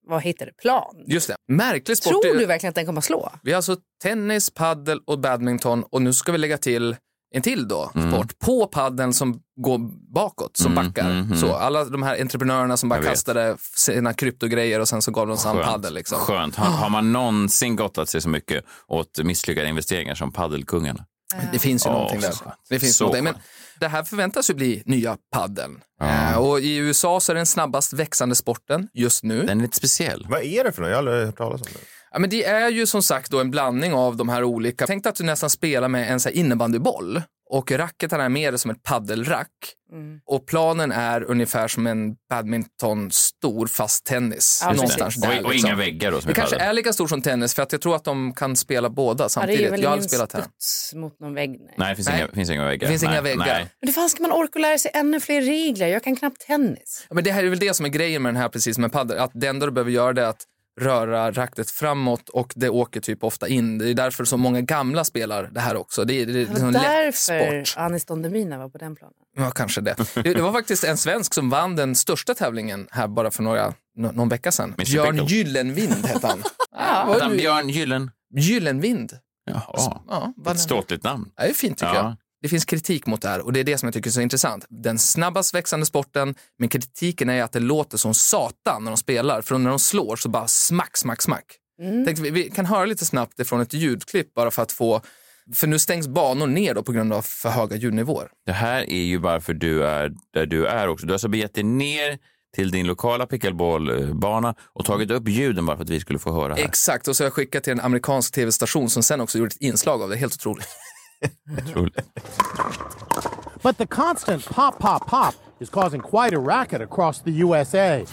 vad 0.06 0.23
heter 0.23 0.47
det, 0.47 0.53
plan. 0.53 1.05
Just 1.06 1.29
det. 1.29 1.37
Märklig 1.49 1.97
sport. 1.97 2.23
Tror 2.23 2.35
du 2.39 2.47
verkligen 2.47 2.69
att 2.69 2.75
den 2.75 2.87
kommer 2.87 2.99
att 2.99 3.05
slå? 3.05 3.31
Vi 3.43 3.53
har 3.53 3.56
alltså 3.56 3.77
tennis, 4.03 4.51
paddel 4.51 5.01
och 5.06 5.19
badminton 5.19 5.85
och 5.91 6.03
nu 6.03 6.12
ska 6.12 6.33
vi 6.33 6.39
lägga 6.39 6.59
till 6.59 6.97
en 7.36 7.42
till 7.42 7.69
då, 7.69 7.90
Mm. 7.94 8.12
sport, 8.12 8.38
på 8.38 8.66
paddeln 8.66 9.14
som 9.14 9.40
går 9.56 9.78
bakåt, 10.14 10.56
som 10.56 10.72
Mm, 10.72 10.84
backar. 10.86 11.10
mm, 11.10 11.25
mm. 11.25 11.38
Så 11.38 11.54
alla 11.54 11.84
de 11.84 12.02
här 12.02 12.20
entreprenörerna 12.20 12.76
som 12.76 12.88
bara 12.88 13.02
kastade 13.02 13.56
sina 13.76 14.14
kryptogrejer 14.14 14.81
och 14.81 14.88
sen 14.88 15.02
så 15.02 15.10
gav 15.10 15.26
de 15.26 15.36
sig 15.36 15.50
an 15.50 15.56
Skönt. 15.56 15.69
paddel. 15.69 15.94
Liksom. 15.94 16.19
Skönt. 16.19 16.56
Har, 16.56 16.66
har 16.66 16.90
man 16.90 17.12
någonsin 17.12 17.76
gottat 17.76 18.08
sig 18.08 18.20
så 18.20 18.28
mycket 18.28 18.64
åt 18.88 19.19
misslyckade 19.25 19.69
investeringar 19.69 20.14
som 20.14 20.32
paddelkungarna? 20.32 21.04
Det 21.52 21.58
finns 21.58 21.86
ju 21.86 21.90
Åh, 21.90 21.94
någonting 21.96 22.20
där. 22.20 22.31
skönt. 22.32 22.54
Det 22.69 22.78
finns 22.81 22.96
Så 22.96 23.04
någonting. 23.04 23.25
Men 23.25 23.34
det 23.81 23.88
här 23.88 24.02
förväntas 24.04 24.50
ju 24.50 24.54
bli 24.54 24.82
nya 24.86 25.16
paddeln. 25.32 25.81
Ja. 26.00 26.06
Eh, 26.31 26.38
och 26.38 26.60
i 26.60 26.76
USA 26.76 27.20
så 27.20 27.32
är 27.32 27.34
det 27.34 27.38
den 27.38 27.46
snabbast 27.46 27.92
växande 27.92 28.34
sporten 28.34 28.88
just 28.94 29.22
nu. 29.25 29.42
Den 29.42 29.58
är 29.58 29.62
lite 29.62 29.76
speciell. 29.76 30.26
Vad 30.31 30.42
är 30.42 30.64
det 30.64 30.72
för 30.72 30.82
något? 30.82 30.88
Jag 30.90 30.96
har 30.96 30.98
aldrig 30.98 31.26
hört 31.26 31.36
talas 31.36 31.60
om 31.60 31.66
det. 31.72 31.78
Ja, 32.14 32.20
men 32.20 32.31
det 32.31 32.44
är 32.44 32.70
ju 32.70 32.87
som 32.87 33.02
sagt 33.02 33.31
då 33.31 33.40
en 33.40 33.50
blandning 33.50 33.94
av 33.94 34.16
de 34.16 34.28
här 34.28 34.44
olika. 34.44 34.87
Tänk 34.87 35.06
att 35.06 35.16
du 35.16 35.25
nästan 35.25 35.50
spelar 35.50 35.88
med 35.88 36.12
en 36.12 36.20
så 36.20 36.28
här 36.28 36.37
innebandyboll 36.37 37.22
och 37.50 37.72
racketarna 37.72 38.25
är 38.25 38.28
mer 38.28 38.56
som 38.56 38.70
ett 38.70 38.82
paddelrack. 38.82 39.49
Mm. 39.93 40.20
Och 40.26 40.46
planen 40.46 40.93
är 40.93 41.22
ungefär 41.22 41.69
som 41.69 41.87
en 41.87 42.14
badminton 42.31 43.11
stor 43.11 43.66
fast 43.66 44.05
tennis. 44.05 44.61
Ja, 44.64 44.72
någonstans 44.72 45.14
där. 45.14 45.38
och, 45.40 45.44
och 45.44 45.52
liksom. 45.52 45.69
inga 45.69 45.76
väggar 45.76 46.11
då 46.12 46.20
som 46.20 46.28
Det 46.28 46.34
kanske 46.34 46.56
är 46.56 46.72
lika 46.72 46.93
stor 46.93 47.06
som 47.06 47.22
tennis 47.22 47.55
för 47.55 47.62
att 47.62 47.72
jag 47.72 47.81
tror 47.81 47.96
att 47.96 48.05
de 48.05 48.32
kan 48.32 48.56
spela 48.56 48.90
båda 48.90 49.25
Ja, 49.25 49.26
det 49.26 49.31
samtidigt. 49.31 49.67
är 49.67 49.70
väl 49.70 49.82
jag 49.82 49.90
har 49.90 49.96
ingen 49.96 50.02
aldrig 50.02 50.10
spelat 50.10 50.32
här. 50.32 50.99
mot 50.99 51.20
någon 51.20 51.34
vägg. 51.34 51.50
Nej. 51.50 51.75
Nej, 51.76 51.88
det 51.88 51.96
finns, 51.96 52.08
Nej. 52.08 52.19
Inga, 52.19 52.28
finns 52.28 52.50
inga 52.50 52.64
väggar. 52.64 52.87
Det 52.87 52.93
finns 52.93 53.02
inga 53.02 53.12
nej, 53.12 53.22
väggar. 53.22 53.46
Nej. 53.46 53.67
Men 53.81 53.87
det 53.87 53.93
fan 53.93 54.08
ska 54.08 54.22
man 54.22 54.32
orka 54.32 54.58
lära 54.58 54.78
sig 54.78 54.90
ännu 54.94 55.20
fler 55.20 55.43
regler? 55.43 55.88
Jag 55.88 56.05
kan 56.05 56.17
knappt 56.17 56.46
tennis. 56.46 57.06
Ja, 57.08 57.14
men 57.14 57.25
det 57.25 57.31
här 57.31 57.44
är 57.44 57.49
väl 57.49 57.58
det 57.58 57.75
som 57.75 57.87
är 57.87 57.90
grejen 57.90 58.22
med 58.22 58.34
den 58.34 58.43
här, 58.43 58.49
precis 58.49 58.78
med 58.78 58.93
padel. 58.93 59.19
Att 59.19 59.31
det 59.34 59.46
enda 59.46 59.67
du 59.67 59.72
behöver 59.72 59.90
göra 59.90 60.12
det 60.12 60.22
är 60.22 60.26
att 60.28 60.43
röra 60.81 61.31
racket 61.32 61.71
framåt 61.71 62.29
och 62.29 62.53
det 62.56 62.69
åker 62.69 63.00
typ 63.00 63.25
ofta 63.25 63.49
in. 63.49 63.79
Det 63.79 63.91
är 63.91 63.94
därför 63.94 64.25
så 64.25 64.37
många 64.37 64.61
gamla 64.61 65.05
spelar 65.05 65.49
det 65.53 65.61
här 65.61 65.76
också. 65.76 66.05
Det 66.05 66.15
är, 66.23 66.26
det 66.26 66.32
är 66.32 66.35
Det 66.35 66.50
liksom 66.50 66.71
lätt 66.71 66.82
därför. 66.82 67.65
Anis 67.81 68.05
Don 68.05 68.23
Demina 68.23 68.59
var 68.59 68.69
på 68.69 68.79
den 68.79 68.97
planen. 68.97 69.15
Ja, 69.37 69.50
kanske 69.50 69.81
det. 69.81 69.94
det. 70.15 70.23
Det 70.23 70.43
var 70.43 70.53
faktiskt 70.53 70.85
en 70.85 70.97
svensk 70.97 71.35
som 71.35 71.50
vann 71.50 71.76
den 71.76 71.94
största 71.94 72.35
tävlingen 72.35 72.87
här 72.91 73.09
bara 73.09 73.31
för 73.31 73.43
några, 73.43 73.75
nå- 73.97 74.12
någon 74.12 74.29
vecka 74.29 74.53
sedan. 74.53 74.69
Mr. 74.79 74.85
Björn 74.85 75.19
Pickle. 75.19 75.37
Gyllenvind 75.37 76.06
hette 76.06 76.26
han. 76.26 76.43
Du? 77.31 77.37
Björn 77.37 77.69
Gyllen. 77.69 78.11
Gyllenvind. 78.37 79.12
Jaha, 79.50 80.00
Ja, 80.09 80.53
ett 80.53 80.61
ståtligt 80.61 81.05
namn. 81.05 81.31
Ja, 81.37 81.43
Det 81.44 81.50
är 81.50 81.55
fint 81.55 81.79
tycker 81.79 81.94
Ja. 81.94 81.97
jag. 81.97 82.17
Det 82.44 82.49
finns 82.49 82.64
kritik 82.64 83.06
mot 83.06 83.23
det 83.23 83.29
här 83.29 83.41
och 83.41 83.52
det 83.52 83.61
är 83.61 83.64
det 83.64 83.79
som 83.79 83.87
jag 83.87 83.94
tycker 83.94 84.11
är 84.11 84.12
så 84.12 84.20
intressant. 84.20 84.67
Den 84.69 84.99
snabbast 84.99 85.55
växande 85.55 85.87
sporten, 85.87 86.35
men 86.58 86.69
kritiken 86.69 87.29
är 87.29 87.43
att 87.43 87.52
det 87.52 87.61
låter 87.61 87.99
som 87.99 88.14
satan 88.14 88.85
när 88.85 88.91
de 88.91 88.96
spelar. 88.96 89.43
För 89.43 89.58
när 89.58 89.70
de 89.70 89.79
slår 89.79 90.17
så 90.17 90.29
bara 90.29 90.49
smack, 90.49 90.96
smack, 90.96 91.23
smack. 91.23 91.44
Mm. 91.82 92.05
Tänk, 92.06 92.19
vi, 92.19 92.31
vi 92.31 92.50
kan 92.50 92.67
höra 92.67 92.85
lite 92.85 93.05
snabbt 93.05 93.41
ifrån 93.41 93.61
ett 93.61 93.73
ljudklipp 93.73 94.35
bara 94.35 94.50
för 94.50 94.62
att 94.62 94.73
få, 94.73 95.00
för 95.55 95.67
nu 95.67 95.79
stängs 95.79 96.08
banor 96.08 96.46
ner 96.46 96.75
då 96.75 96.82
på 96.82 96.93
grund 96.93 97.12
av 97.12 97.23
för 97.23 97.49
höga 97.49 97.76
ljudnivåer. 97.76 98.29
Det 98.46 98.52
här 98.52 98.91
är 98.91 99.02
ju 99.02 99.19
varför 99.19 99.55
du 99.55 99.87
är 99.87 100.12
där 100.35 100.46
du 100.46 100.67
är 100.67 100.88
också. 100.88 101.06
Du 101.06 101.11
har 101.11 101.14
alltså 101.14 101.29
begett 101.29 101.55
dig 101.55 101.64
ner 101.64 102.19
till 102.55 102.70
din 102.70 102.87
lokala 102.87 103.26
pickleballbana 103.26 104.55
och 104.73 104.85
tagit 104.85 105.11
upp 105.11 105.29
ljuden 105.29 105.67
bara 105.67 105.76
för 105.76 105.85
att 105.85 105.91
vi 105.91 106.00
skulle 106.00 106.19
få 106.19 106.32
höra 106.32 106.55
här. 106.55 106.64
Exakt, 106.64 107.08
och 107.08 107.17
så 107.17 107.23
har 107.23 107.26
jag 107.26 107.32
skickat 107.32 107.64
till 107.64 107.73
en 107.73 107.81
amerikansk 107.81 108.35
tv-station 108.35 108.91
som 108.91 109.02
sen 109.02 109.20
också 109.20 109.38
gjorde 109.38 109.49
ett 109.49 109.61
inslag 109.61 110.02
av 110.02 110.11
det. 110.11 110.17
Helt 110.17 110.35
otroligt. 110.35 110.69
Otroligt. 111.59 112.00
But 113.62 113.79
the 113.79 113.87
constant 113.87 114.44
pop, 114.44 114.79
pop, 114.79 115.06
pop 115.06 115.35
is 115.61 115.71
causing 115.71 116.00
quite 116.00 116.35
a 116.35 116.38
racket 116.38 116.82
across 116.82 117.21
the 117.21 117.31
USA. 117.31 118.05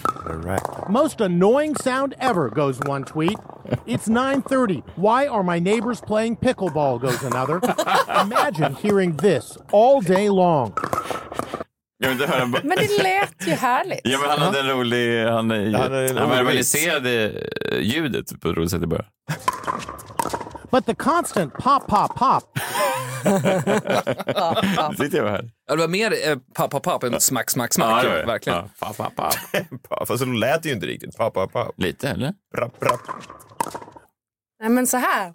Most 0.88 1.20
annoying 1.20 1.76
sound 1.76 2.14
ever, 2.18 2.48
goes 2.48 2.80
one 2.80 3.04
tweet. 3.04 3.38
It's 3.86 4.08
9:30. 4.08 4.82
Why 4.96 5.26
are 5.26 5.42
my 5.42 5.58
neighbors 5.58 6.00
playing 6.00 6.36
pickleball? 6.36 7.00
Goes 7.00 7.22
another. 7.22 7.60
Imagine 8.20 8.74
hearing 8.74 9.16
this 9.16 9.58
all 9.72 10.00
day 10.00 10.28
long. 10.30 10.72
Jag 11.98 12.08
vill 12.08 12.20
inte 12.20 12.32
höra 12.32 12.46
bara... 12.46 12.62
Men 12.64 12.78
det 12.78 13.02
lät 13.02 13.46
ju 13.46 13.52
härligt. 13.52 14.00
Ja, 14.04 14.18
men 14.18 14.30
han 14.30 14.38
hade 14.38 14.60
en 14.60 14.68
rolig... 14.68 15.24
Han, 15.24 15.50
han, 15.50 15.74
hade 15.74 16.10
en 16.10 16.16
han 16.16 16.28
rolig 16.28 16.36
verbaliserade 16.36 17.32
ljudet 17.80 18.40
på 18.40 18.48
ett 18.48 18.56
roligt 18.56 18.70
sätt 18.70 18.82
i 18.82 18.86
början. 18.86 19.06
But 20.72 20.86
the 20.86 20.94
constant 20.94 21.54
pop, 21.54 21.86
pop, 21.86 22.14
pop 22.16 22.58
Nu 24.90 24.96
sitter 25.04 25.18
jag 25.18 25.30
här. 25.30 25.50
Ja, 25.66 25.74
det 25.74 25.80
var 25.80 25.88
mer 25.88 26.28
eh, 26.28 26.36
papp, 26.54 26.70
papp, 26.70 26.82
papp 26.82 27.02
än 27.02 27.20
smack, 27.20 27.50
smack, 27.50 27.74
smack. 27.74 28.02
det 28.02 28.08
var 28.08 28.16
det. 28.16 28.26
verkligen. 28.26 28.58
Ja, 28.58 28.68
pa, 28.80 28.92
pa, 28.92 29.10
pa. 29.16 29.30
Pa, 29.88 30.06
Fast 30.06 30.18
så 30.18 30.24
lät 30.24 30.62
det 30.62 30.68
ju 30.68 30.74
inte 30.74 30.86
riktigt. 30.86 31.16
Pa, 31.16 31.30
pa, 31.30 31.46
pa. 31.46 31.72
Lite, 31.76 32.08
eller? 32.08 32.34
Rapp, 32.56 32.82
rapp. 32.84 33.00
Nej, 34.60 34.70
men 34.70 34.86
så 34.86 34.96
här. 34.96 35.32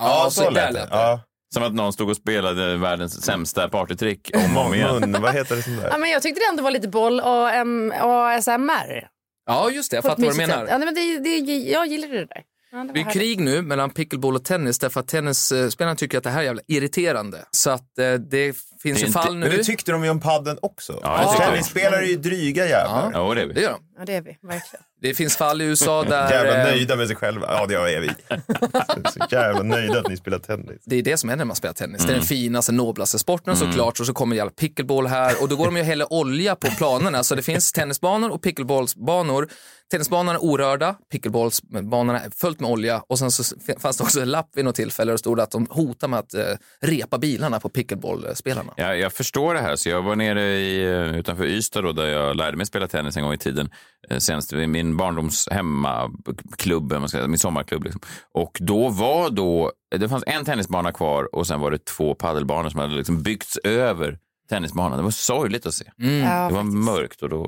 Ja, 0.00 0.28
så, 0.30 0.50
där 0.50 0.50
lät 0.50 0.72
det. 0.74 0.88
Ja. 0.90 1.20
Som 1.54 1.62
att 1.62 1.74
någon 1.74 1.92
stod 1.92 2.10
och 2.10 2.16
spelade 2.16 2.76
världens 2.76 3.22
sämsta 3.24 3.68
partytrick 3.68 4.30
om 4.34 4.56
och 4.56 4.66
om 4.66 4.74
igen. 4.74 5.00
Mun, 5.00 5.22
vad 5.22 5.34
heter 5.34 5.56
det 5.56 5.62
sånt 5.62 5.80
Ja, 5.82 5.90
där? 5.90 5.98
men 5.98 6.10
jag 6.10 6.22
tyckte 6.22 6.40
det 6.40 6.46
ändå 6.50 6.62
var 6.62 6.70
lite 6.70 6.88
boll 6.88 7.20
och 7.20 7.60
um, 7.60 7.92
ASMR. 8.00 9.08
Ja, 9.46 9.70
just 9.70 9.90
det. 9.90 9.96
Jag 9.96 10.04
På 10.04 10.08
ett 10.08 10.12
fattar 10.12 10.22
vad 10.26 10.34
du 10.34 10.38
mysigt 10.38 10.48
menar. 10.48 10.66
Ja, 10.68 10.78
nej, 10.78 10.86
men 10.86 10.94
det, 10.94 11.18
det, 11.40 11.56
jag 11.56 11.86
gillade 11.86 12.12
det 12.12 12.24
där. 12.26 12.42
Ja, 12.72 12.78
det 12.78 12.92
Det 12.92 13.00
är 13.00 13.04
härligt. 13.04 13.12
krig 13.12 13.40
nu 13.40 13.62
mellan 13.62 13.90
pickleball 13.90 14.34
och 14.34 14.44
tennis 14.44 14.78
därför 14.78 15.00
att 15.00 15.08
tennisspelarna 15.08 15.96
tycker 15.96 16.18
att 16.18 16.24
det 16.24 16.30
här 16.30 16.40
är 16.40 16.44
jävla 16.44 16.62
irriterande. 16.66 17.44
Så 17.50 17.70
att 17.70 17.98
eh, 17.98 18.12
det 18.14 18.56
finns 18.82 19.00
Det 19.00 19.06
ju 19.06 19.12
fall 19.12 19.36
Men 19.36 19.50
nu. 19.50 19.56
det 19.56 19.64
tyckte 19.64 19.92
de 19.92 20.04
ju 20.04 20.10
om 20.10 20.20
padden 20.20 20.58
också. 20.62 21.00
Ja, 21.02 21.18
det 21.22 21.30
tycker 21.32 21.42
jag. 21.44 21.52
Tennisspelare 21.52 22.02
är 22.04 22.08
ju 22.08 22.16
dryga 22.16 22.68
jävlar. 22.68 23.10
Ja, 23.14 23.34
det 23.34 23.40
är 23.42 23.46
Det 23.46 23.54
vi. 23.54 23.62
gör 23.62 23.70
de. 23.70 23.80
Ja, 23.98 24.04
det 24.04 24.14
är 24.14 24.20
vi. 24.22 24.38
Verkligen. 24.42 24.84
Det 25.08 25.14
finns 25.14 25.36
fall 25.36 25.62
i 25.62 25.64
USA 25.64 26.02
där... 26.04 26.30
Jävla 26.30 26.58
eh, 26.58 26.64
nöjda 26.64 26.96
med 26.96 27.06
sig 27.06 27.16
själva. 27.16 27.46
Ja, 27.50 27.66
det 27.66 27.74
är 27.74 28.00
vi. 28.00 28.08
Så 29.12 29.26
jävla 29.30 29.62
nöjda 29.62 29.98
att 30.00 30.08
ni 30.08 30.16
spelar 30.16 30.38
tennis. 30.38 30.82
Det 30.84 30.96
är 30.96 31.02
det 31.02 31.16
som 31.16 31.28
händer 31.28 31.44
när 31.44 31.46
man 31.48 31.56
spelar 31.56 31.74
tennis. 31.74 31.98
Det 32.02 32.04
är 32.04 32.08
Mm. 32.08 32.18
den 32.18 32.26
finaste, 32.28 32.72
noblaste 32.72 33.18
sporten 33.18 33.56
såklart. 33.56 34.00
Och 34.00 34.06
så 34.06 34.12
kommer 34.12 34.36
jävla 34.36 34.50
pickleball 34.52 35.06
här 35.06 35.42
och 35.42 35.48
då 35.48 35.56
går 35.56 35.64
de 35.64 35.76
ju 35.76 35.80
och 35.82 35.86
häller 35.86 36.12
olja 36.12 36.56
på 36.56 36.70
planerna. 36.70 37.22
Så 37.24 37.34
det 37.34 37.42
finns 37.42 37.72
tennisbanor 37.72 38.30
och 38.30 38.42
pickleballsbanor. 38.42 39.48
Tennisbanorna 39.90 40.32
är 40.32 40.42
orörda, 40.44 40.94
pickleballsbanorna 41.12 42.20
är 42.20 42.30
fullt 42.30 42.60
med 42.60 42.70
olja 42.70 43.02
och 43.08 43.18
sen 43.18 43.30
så 43.30 43.56
fanns 43.78 43.96
det 43.96 44.04
också 44.04 44.20
en 44.20 44.30
lapp 44.30 44.50
vid 44.54 44.64
något 44.64 44.74
tillfälle 44.76 45.08
där 45.10 45.14
det 45.14 45.18
stod 45.18 45.40
att 45.40 45.50
de 45.50 45.66
hotar 45.70 46.08
med 46.08 46.18
att 46.18 46.34
eh, 46.34 46.42
repa 46.82 47.18
bilarna 47.18 47.60
på 47.60 47.68
pickleballspelarna. 47.68 48.72
Jag, 48.76 48.98
jag 48.98 49.12
förstår 49.12 49.54
det 49.54 49.60
här. 49.60 49.76
Så 49.76 49.88
jag 49.88 50.02
var 50.02 50.16
nere 50.16 50.42
i, 50.42 50.84
eh, 50.84 51.16
utanför 51.18 51.44
Ystad 51.44 51.82
då, 51.82 51.92
där 51.92 52.06
jag 52.06 52.36
lärde 52.36 52.56
mig 52.56 52.66
spela 52.66 52.88
tennis 52.88 53.16
en 53.16 53.22
gång 53.22 53.32
i 53.34 53.38
tiden. 53.38 53.70
Eh, 54.10 54.18
Senast 54.18 54.52
i 54.52 54.66
min 54.66 54.95
barndoms 54.96 55.48
hemmaklubb, 55.50 56.92
om 56.92 57.00
man 57.00 57.08
ska 57.08 57.18
säga, 57.18 57.28
min 57.28 57.38
sommarklubb. 57.38 57.84
Liksom. 57.84 58.00
Och 58.32 58.58
då 58.60 58.88
var 58.88 59.30
då, 59.30 59.72
det 59.96 60.08
fanns 60.08 60.24
en 60.26 60.44
tennisbana 60.44 60.92
kvar 60.92 61.34
och 61.34 61.46
sen 61.46 61.60
var 61.60 61.70
det 61.70 61.84
två 61.84 62.14
paddelbanor 62.14 62.68
som 62.70 62.80
hade 62.80 62.94
liksom 62.94 63.22
byggts 63.22 63.56
över 63.58 64.18
tennisbanan. 64.48 64.98
Det 64.98 65.04
var 65.04 65.10
sorgligt 65.10 65.66
att 65.66 65.74
se. 65.74 65.84
Ja, 65.96 66.04
Det 66.06 66.22
var 66.40 66.50
faktiskt. 66.50 66.74
mörkt 66.76 67.22
och 67.22 67.28
då 67.28 67.42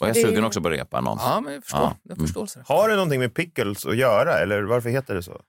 var 0.00 0.08
jag 0.08 0.16
är- 0.16 0.22
sugen 0.22 0.44
också 0.44 0.60
på 0.60 0.68
att 0.68 0.74
repa 0.74 1.00
någon. 1.00 1.18
Ja, 1.20 1.40
men 1.40 1.52
jag 1.54 1.62
förstår. 1.64 1.80
Ja. 1.80 1.96
Jag 2.02 2.18
förstår 2.18 2.46
så. 2.46 2.60
Har 2.66 2.88
det 2.88 2.94
någonting 2.94 3.20
med 3.20 3.34
pickles 3.34 3.86
att 3.86 3.96
göra 3.96 4.38
eller 4.38 4.62
varför 4.62 4.88
heter 4.88 5.14
det 5.14 5.22
så? 5.22 5.40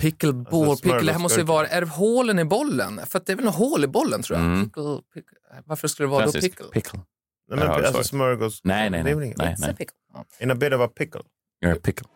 Pickleball, 0.00 0.68
Alltså, 0.70 0.82
pickle, 0.82 1.00
det 1.06 1.12
här 1.12 1.18
måste 1.18 1.40
ju 1.40 1.46
vara, 1.46 1.66
är 1.66 1.80
det 1.80 1.86
hålen 1.86 2.38
i 2.38 2.44
bollen? 2.44 3.00
För 3.06 3.18
att 3.18 3.26
det 3.26 3.32
är 3.32 3.36
väl 3.36 3.44
något 3.44 3.54
hål 3.54 3.84
i 3.84 3.86
bollen 3.86 4.22
tror 4.22 4.38
jag. 4.38 4.46
Mm. 4.46 4.64
Pickle, 4.64 4.82
pickle. 5.14 5.36
Varför 5.64 5.88
skulle 5.88 6.06
det 6.06 6.10
vara 6.10 6.26
då 6.26 6.32
Klassiskt. 6.32 6.56
pickle? 6.58 6.72
pickle. 6.72 7.00
Nej, 7.50 7.58
Jag 7.58 7.66
har 7.66 7.74
men, 7.74 7.82
det 7.82 7.88
alltså 7.88 7.92
svaret. 7.92 8.06
smörgås... 8.06 8.60
Nej, 8.64 8.90
nej, 8.90 9.02
Det 9.02 9.10
är 9.10 9.14
väl 9.14 9.24
nej. 9.24 9.34
nej, 9.38 9.54
It's 9.54 9.70
a 9.70 9.74
pickle. 9.78 9.96
Oh. 10.14 10.22
In 10.42 10.50
a 10.50 10.54
bit 10.54 10.72
of 10.72 10.80
a 10.80 10.88
pickle. 10.88 11.20
You're 11.64 11.72
a 11.76 11.80
pickle. 11.82 12.06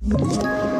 Ett 0.00 0.79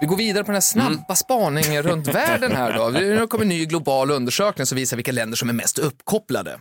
Vi 0.00 0.06
går 0.06 0.16
vidare 0.16 0.44
på 0.44 0.46
den 0.46 0.54
här 0.54 0.60
snabba 0.60 1.14
spaningen 1.16 1.82
runt 1.88 2.06
världen 2.08 2.52
här 2.52 2.72
då. 2.72 2.88
Nu 2.88 3.26
kommer 3.26 3.44
en 3.44 3.48
ny 3.48 3.66
global 3.66 4.10
undersökning 4.10 4.66
som 4.66 4.76
visar 4.76 4.96
vilka 4.96 5.12
länder 5.12 5.36
som 5.36 5.48
är 5.48 5.52
mest 5.52 5.78
uppkopplade. 5.78 6.60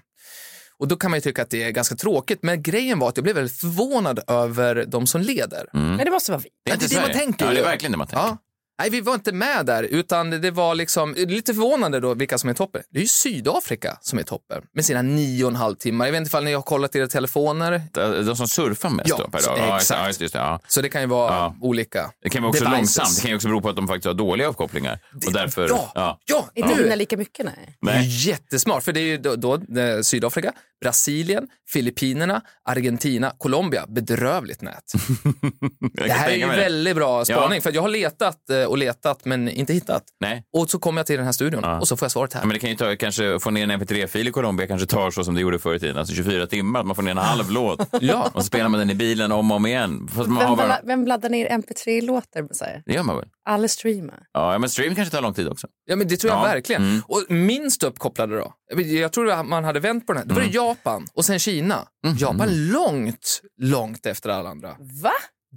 Och 0.77 0.87
då 0.87 0.95
kan 0.95 1.11
man 1.11 1.17
ju 1.17 1.21
tycka 1.21 1.41
att 1.41 1.49
det 1.49 1.63
är 1.63 1.71
ganska 1.71 1.95
tråkigt, 1.95 2.39
men 2.43 2.63
grejen 2.63 2.99
var 2.99 3.09
att 3.09 3.17
jag 3.17 3.23
blev 3.23 3.35
väldigt 3.35 3.57
förvånad 3.57 4.19
över 4.27 4.85
de 4.87 5.07
som 5.07 5.21
leder. 5.21 5.65
Men 5.73 5.97
det 5.97 6.11
måste 6.11 6.31
vara 6.31 6.41
vi. 6.41 6.49
Det 6.65 6.71
är 6.71 6.75
inte 6.75 6.87
det 6.87 6.95
är 6.95 7.01
det 7.01 7.07
man 7.07 7.17
tänker 7.17 7.45
Ja, 7.45 7.51
det 7.53 7.59
är 7.59 7.63
verkligen 7.63 7.91
det 7.91 7.97
man 7.97 8.07
tänker. 8.07 8.25
Ja. 8.25 8.37
Nej, 8.79 8.89
vi 8.89 9.01
var 9.01 9.13
inte 9.13 9.31
med 9.31 9.65
där, 9.65 9.83
utan 9.83 10.29
det 10.29 10.51
var 10.51 10.75
liksom 10.75 11.13
lite 11.17 11.53
förvånande 11.53 11.99
då 11.99 12.13
vilka 12.13 12.37
som 12.37 12.49
är 12.49 12.53
toppen. 12.53 12.81
Det 12.89 12.99
är 12.99 13.01
ju 13.01 13.07
Sydafrika 13.07 13.97
som 14.01 14.19
är 14.19 14.23
toppen 14.23 14.61
med 14.73 14.85
sina 14.85 15.01
nio 15.01 15.43
och 15.43 15.49
en 15.49 15.55
halv 15.55 15.75
timmar. 15.75 16.05
Jag 16.05 16.11
vet 16.11 16.17
inte 16.19 16.27
ifall 16.29 16.43
ni 16.43 16.53
har 16.53 16.61
kollat 16.61 16.95
era 16.95 17.07
telefoner, 17.07 17.81
De 18.23 18.35
som 18.35 18.47
surfar 18.47 18.89
mest 18.89 19.09
Ja, 19.09 19.17
då 19.17 19.27
per 19.27 19.39
så- 19.39 19.49
dag. 19.49 19.59
Ja, 19.59 19.77
exakt. 19.77 19.99
Ja, 20.01 20.07
just, 20.07 20.21
just 20.21 20.33
det, 20.33 20.39
ja. 20.39 20.59
så 20.67 20.81
det 20.81 20.89
kan 20.89 21.01
ju 21.01 21.07
vara 21.07 21.33
Ja. 21.33 21.55
olika. 21.61 22.11
Det 22.23 22.29
kan 22.29 22.41
vara 22.43 22.49
också 22.49 22.63
devices. 22.63 22.97
långsamt. 22.97 23.15
Det 23.15 23.21
kan 23.21 23.29
ju 23.29 23.35
också 23.35 23.47
bero 23.47 23.61
på 23.61 23.69
att 23.69 23.75
de 23.75 23.87
faktiskt 23.87 24.05
har 24.05 24.13
dåliga 24.13 24.47
uppkopplingar. 24.47 24.99
Och 25.27 25.33
därför, 25.33 25.67
Ja, 25.69 25.91
ja. 25.95 26.19
ja, 26.25 26.49
Är 26.55 26.75
dina 26.83 26.95
lika 26.95 27.17
mycket? 27.17 27.45
Nej. 27.45 27.77
Det 27.81 27.91
är 27.91 28.01
ju 28.01 28.29
jättesmart, 28.29 28.83
för 28.83 28.91
det 28.93 28.99
är 28.99 29.03
ju 29.05 29.17
då, 29.17 29.35
då 29.35 29.53
eh, 29.53 30.01
Sydafrika, 30.01 30.53
Brasilien, 30.81 31.47
Filippinerna, 31.73 32.41
Argentina, 32.69 33.33
Colombia. 33.37 33.85
Bedrövligt 33.87 34.61
nät. 34.61 34.83
Det 35.93 36.11
här 36.11 36.29
är 36.29 36.35
ju 36.35 36.41
det. 36.47 36.55
väldigt 36.55 36.95
bra 36.95 37.25
spaning, 37.25 37.61
för 37.61 37.71
jag 37.75 37.81
har 37.81 37.89
letat 37.89 38.49
eh, 38.49 38.63
och 38.69 38.77
letat 38.77 39.25
men 39.25 39.49
inte 39.49 39.73
hittat. 39.73 40.03
Nej. 40.19 40.43
Och 40.53 40.69
så 40.69 40.79
kommer 40.79 40.99
jag 40.99 41.05
till 41.07 41.15
den 41.17 41.25
här 41.25 41.31
studion 41.31 41.63
och 41.63 41.87
så 41.87 41.97
får 41.97 42.05
jag 42.05 42.11
svaret 42.11 42.33
här. 42.33 42.41
Ja, 42.41 42.45
men 42.47 42.53
det 42.53 42.59
kan 42.59 42.69
ju 42.69 42.75
ta, 42.75 42.95
kanske 42.95 43.39
få 43.39 43.51
ner 43.51 43.63
en 43.69 43.71
mp3-fil 43.81 44.27
i 44.27 44.31
Colombia 44.31 44.67
kanske 44.67 44.87
tar 44.87 45.11
så 45.11 45.23
som 45.23 45.35
det 45.35 45.41
gjorde 45.41 45.59
förr 45.59 45.75
i 45.75 45.79
tiden, 45.79 45.97
alltså 45.97 46.13
24 46.15 46.47
timmar, 46.47 46.79
att 46.79 46.85
man 46.85 46.95
får 46.95 47.03
ner 47.03 47.11
en 47.11 47.17
halv 47.31 47.51
låt. 47.51 47.79
Ja. 48.01 48.29
Och 48.33 48.41
så 48.41 48.47
spelar 48.47 48.69
man 48.69 48.79
den 48.79 48.89
i 48.89 48.95
bilen 48.95 49.31
om 49.31 49.51
och 49.51 49.57
om 49.57 49.65
igen. 49.65 50.07
Fast 50.07 50.29
man 50.29 50.37
Vem, 50.39 50.47
har 50.49 50.55
bara... 50.57 50.79
vem 50.83 51.07
laddar 51.07 51.29
ner 51.29 51.49
mp3-låtar? 51.49 52.47
så 52.51 52.65
här? 52.65 52.83
Det 52.85 52.93
gör 52.93 53.03
man 53.03 53.15
väl? 53.17 53.25
Alla 53.49 53.67
streamar. 53.67 54.19
Ja, 54.33 54.57
men 54.59 54.69
stream 54.69 54.95
kanske 54.95 55.15
tar 55.15 55.21
lång 55.21 55.33
tid 55.33 55.47
också. 55.47 55.67
Ja, 55.85 55.95
men 55.95 56.07
det 56.07 56.17
tror 56.17 56.33
jag 56.33 56.39
Ja. 56.39 56.43
verkligen. 56.43 56.83
Mm. 56.83 57.01
Och 57.07 57.25
minst 57.29 57.83
uppkopplade 57.83 58.37
då? 58.37 58.53
Jag 58.83 59.11
tror 59.13 59.29
att 59.31 59.45
man 59.45 59.63
hade 59.63 59.79
vänt 59.79 60.07
på 60.07 60.13
den 60.13 60.21
här. 60.21 60.27
Då 60.29 60.35
var 60.35 60.41
det 60.41 60.47
Mm. 60.47 60.55
Japan 60.67 61.07
och 61.13 61.25
sen 61.25 61.39
Kina. 61.39 61.87
Japan 62.19 62.67
långt, 62.71 63.41
långt 63.61 64.05
efter 64.05 64.29
alla 64.29 64.49
andra. 64.49 64.69
Va? 65.03 65.11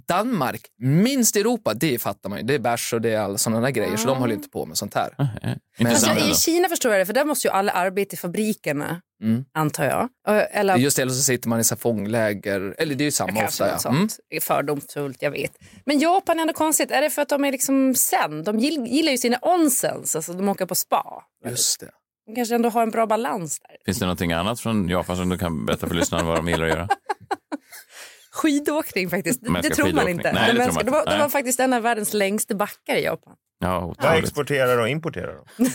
Danmark, 0.07 0.61
minst 0.79 1.35
i 1.35 1.39
Europa, 1.39 1.73
det 1.73 1.99
fattar 2.01 2.29
man 2.29 2.39
ju. 2.39 2.45
Det 2.45 2.53
är 2.55 2.59
bärs 2.59 2.93
och 2.93 3.01
det 3.01 3.09
är 3.13 3.19
alla 3.19 3.37
sådana 3.37 3.61
där 3.61 3.69
grejer, 3.69 3.97
så 3.97 4.07
de 4.07 4.17
håller 4.17 4.33
inte 4.35 4.49
på 4.49 4.65
med 4.65 4.77
sånt 4.77 4.93
här. 4.93 5.09
Intressant 5.79 5.89
Alltså, 5.89 6.09
ändå. 6.09 6.31
I 6.33 6.35
Kina 6.35 6.69
förstår 6.69 6.91
jag 6.91 7.01
det, 7.01 7.05
för 7.05 7.13
där 7.13 7.25
måste 7.25 7.47
ju 7.47 7.51
alla 7.53 7.71
arbeta 7.71 8.13
i 8.13 8.17
fabrikerna, 8.17 9.01
Mm. 9.23 9.45
antar 9.53 9.83
jag. 9.85 10.09
Eller 10.51 10.77
Just 10.77 10.95
det, 10.95 11.01
eller 11.01 11.11
så 11.13 11.21
sitter 11.21 11.49
man 11.49 11.59
i 11.59 11.63
så 11.63 11.75
fångläger, 11.75 12.75
eller 12.77 12.95
det 12.95 13.03
är 13.03 13.05
ju 13.05 13.11
samma 13.11 13.31
kanske 13.31 13.63
ofta. 13.63 13.65
Ja. 13.89 13.89
Mm. 13.95 14.09
sånt. 14.09 14.17
Är 14.29 14.39
fördomsfullt, 14.39 15.17
jag 15.21 15.31
vet. 15.31 15.51
Men 15.85 15.99
Japan 15.99 16.37
är 16.37 16.41
ändå 16.41 16.53
konstigt. 16.53 16.91
Är 16.91 17.01
det 17.01 17.09
för 17.09 17.21
att 17.21 17.29
de 17.29 17.45
är 17.45 17.51
liksom 17.51 17.95
sen? 17.95 18.43
De 18.43 18.59
gill- 18.59 18.85
gillar 18.87 19.11
ju 19.11 19.17
sina 19.17 19.37
onsens, 19.41 20.15
alltså 20.15 20.33
de 20.33 20.49
åker 20.49 20.65
på 20.65 20.75
spa. 20.75 21.23
Just 21.49 21.79
det. 21.79 21.89
De 22.27 22.35
kanske 22.35 22.55
ändå 22.55 22.69
har 22.69 22.83
en 22.83 22.89
bra 22.91 23.05
balans 23.05 23.59
där. 23.59 23.77
Finns 23.85 23.99
det 23.99 24.05
någonting 24.05 24.33
annat 24.33 24.59
från 24.59 24.89
Japan 24.89 25.17
som 25.17 25.29
du 25.29 25.37
kan 25.37 25.65
berätta 25.65 25.87
för 25.87 25.95
lyssnarna 25.95 26.23
vad 26.23 26.35
de 26.37 26.47
gillar 26.47 26.65
att 26.65 26.71
göra? 26.71 26.87
Skidåkning 28.43 29.09
faktiskt, 29.09 29.41
det, 29.41 29.59
det 29.61 29.69
tror 29.69 29.93
man 29.93 30.09
inte. 30.09 30.31
Nej, 30.33 30.53
det 30.53 30.59
de, 30.59 30.63
tror 30.63 30.73
man 30.73 30.85
de, 30.85 30.91
var, 30.91 30.99
inte. 30.99 31.09
de 31.11 31.15
Nej. 31.15 31.19
var 31.21 31.29
faktiskt 31.29 31.59
en 31.59 31.73
av 31.73 31.81
världens 31.81 32.13
längsta 32.13 32.55
backar 32.55 32.95
i 32.95 33.03
Japan. 33.03 33.33
Ja, 33.59 33.79
Vad 33.79 33.89
otroligt. 33.89 34.23
exporterar 34.23 34.77
och 34.77 34.89
importerar 34.89 35.35
de? 35.35 35.45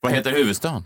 Vad 0.00 0.12
heter 0.12 0.32
huvudstaden? 0.32 0.82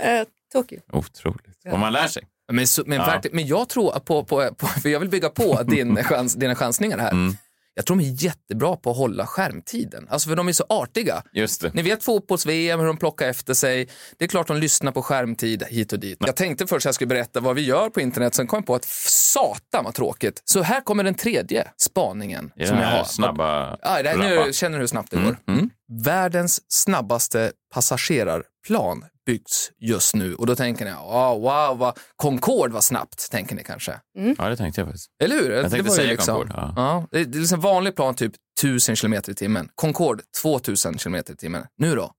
Eh, 0.00 0.26
Tokyo. 0.52 0.80
Otroligt. 0.92 1.56
Om 1.70 1.80
man 1.80 1.92
lär 1.92 2.06
sig. 2.08 2.22
Men, 2.52 2.66
så, 2.66 2.82
men, 2.86 2.98
Ja. 2.98 3.20
men 3.32 3.46
jag 3.46 3.68
tror 3.68 3.90
på, 4.00 4.24
på, 4.24 4.54
på, 4.54 4.66
för 4.66 4.88
jag 4.88 5.00
vill 5.00 5.08
bygga 5.08 5.28
på 5.28 5.62
din 5.66 6.04
chans, 6.04 6.34
dina 6.34 6.54
chansningar 6.54 6.98
här. 6.98 7.10
Mm. 7.10 7.36
Jag 7.76 7.86
tror 7.86 7.96
de 7.96 8.04
är 8.04 8.24
jättebra 8.24 8.76
på 8.76 8.90
att 8.90 8.96
hålla 8.96 9.26
skärmtiden. 9.26 10.06
Alltså 10.10 10.28
för 10.28 10.36
de 10.36 10.48
är 10.48 10.52
så 10.52 10.64
artiga. 10.68 11.22
Just 11.32 11.60
det. 11.60 11.74
Ni 11.74 11.82
vet 11.82 12.02
fotbolls-VM, 12.04 12.80
hur 12.80 12.86
de 12.86 12.96
plockar 12.96 13.28
efter 13.28 13.54
sig. 13.54 13.88
Det 14.18 14.24
är 14.24 14.28
klart 14.28 14.46
de 14.46 14.56
lyssnar 14.56 14.92
på 14.92 15.02
skärmtid 15.02 15.62
hit 15.68 15.92
och 15.92 15.98
dit. 15.98 16.18
Jag 16.20 16.36
tänkte 16.36 16.66
först 16.66 16.82
att 16.82 16.88
jag 16.88 16.94
skulle 16.94 17.08
berätta 17.08 17.40
vad 17.40 17.54
vi 17.56 17.62
gör 17.62 17.90
på 17.90 18.00
internet, 18.00 18.34
sen 18.34 18.46
kom 18.46 18.56
jag 18.56 18.66
på 18.66 18.74
att 18.74 18.84
satan 19.08 19.84
vad 19.84 19.94
tråkigt. 19.94 20.42
Så 20.44 20.62
här 20.62 20.80
kommer 20.80 21.04
den 21.04 21.14
tredje 21.14 21.68
spaningen 21.76 22.52
I 22.56 22.66
som 22.66 22.78
jag 22.78 22.86
har. 22.88 23.04
snabba... 23.04 23.78
Ja, 23.82 24.02
det 24.02 24.08
här, 24.08 24.16
nu 24.46 24.52
känner 24.52 24.78
du 24.78 24.82
hur 24.82 24.86
snabbt 24.86 25.10
det 25.10 25.16
Mm, 25.16 25.36
går. 25.46 25.68
Världens 26.04 26.60
snabbaste 26.68 27.52
passagerarplan 27.74 29.04
byggs 29.26 29.70
just 29.78 30.14
nu. 30.14 30.34
Och 30.34 30.46
då 30.46 30.56
tänker 30.56 30.84
ni, 30.84 30.90
oh, 30.90 31.40
wow, 31.40 31.78
vad, 31.78 31.98
Concorde 32.16 32.74
var 32.74 32.80
snabbt, 32.80 33.30
tänker 33.30 33.54
ni 33.56 33.64
kanske. 33.64 34.00
Ja, 34.38 34.48
det 34.48 34.56
tänkte 34.56 34.80
jag 34.80 34.88
faktiskt. 34.88 35.10
Eller 35.22 35.36
hur? 35.36 35.60
tänkte 35.60 35.76
det 35.76 35.82
var 35.82 35.96
säga 35.96 36.10
liksom, 36.10 36.34
Concorde, 36.34 36.52
ja. 36.56 36.72
ja. 36.76 37.08
det, 37.10 37.20
är 37.20 37.40
liksom 37.40 37.60
vanlig 37.60 37.96
plan 37.96 38.14
typ 38.14 38.32
1000 38.60 38.96
km 38.96 39.14
i 39.14 39.20
timmen. 39.20 39.68
Concorde 39.74 40.22
2000 40.42 40.94
km 40.98 41.14
i 41.14 41.22
timmen. 41.22 41.66
Nu 41.78 41.94
då? 41.94 42.12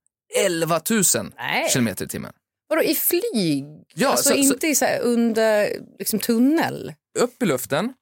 11 0.46 0.82
000 0.90 1.04
Nej. 1.38 1.70
km 1.74 1.88
i 1.88 1.96
timmen. 1.96 2.34
Vadå, 2.70 2.82
i 2.84 2.96
flyg? 2.96 3.66
Ja, 3.96 4.10
alltså 4.10 4.24
så- 4.30 4.30
så- 4.30 4.54
inte 4.54 4.68
i 4.68 4.76
så 4.76 4.86
här 4.86 5.00
under 5.02 5.70
liksom, 6.00 6.20
tunnel? 6.20 6.94
Upp 7.20 7.44
i 7.44 7.46
luften, 7.46 7.94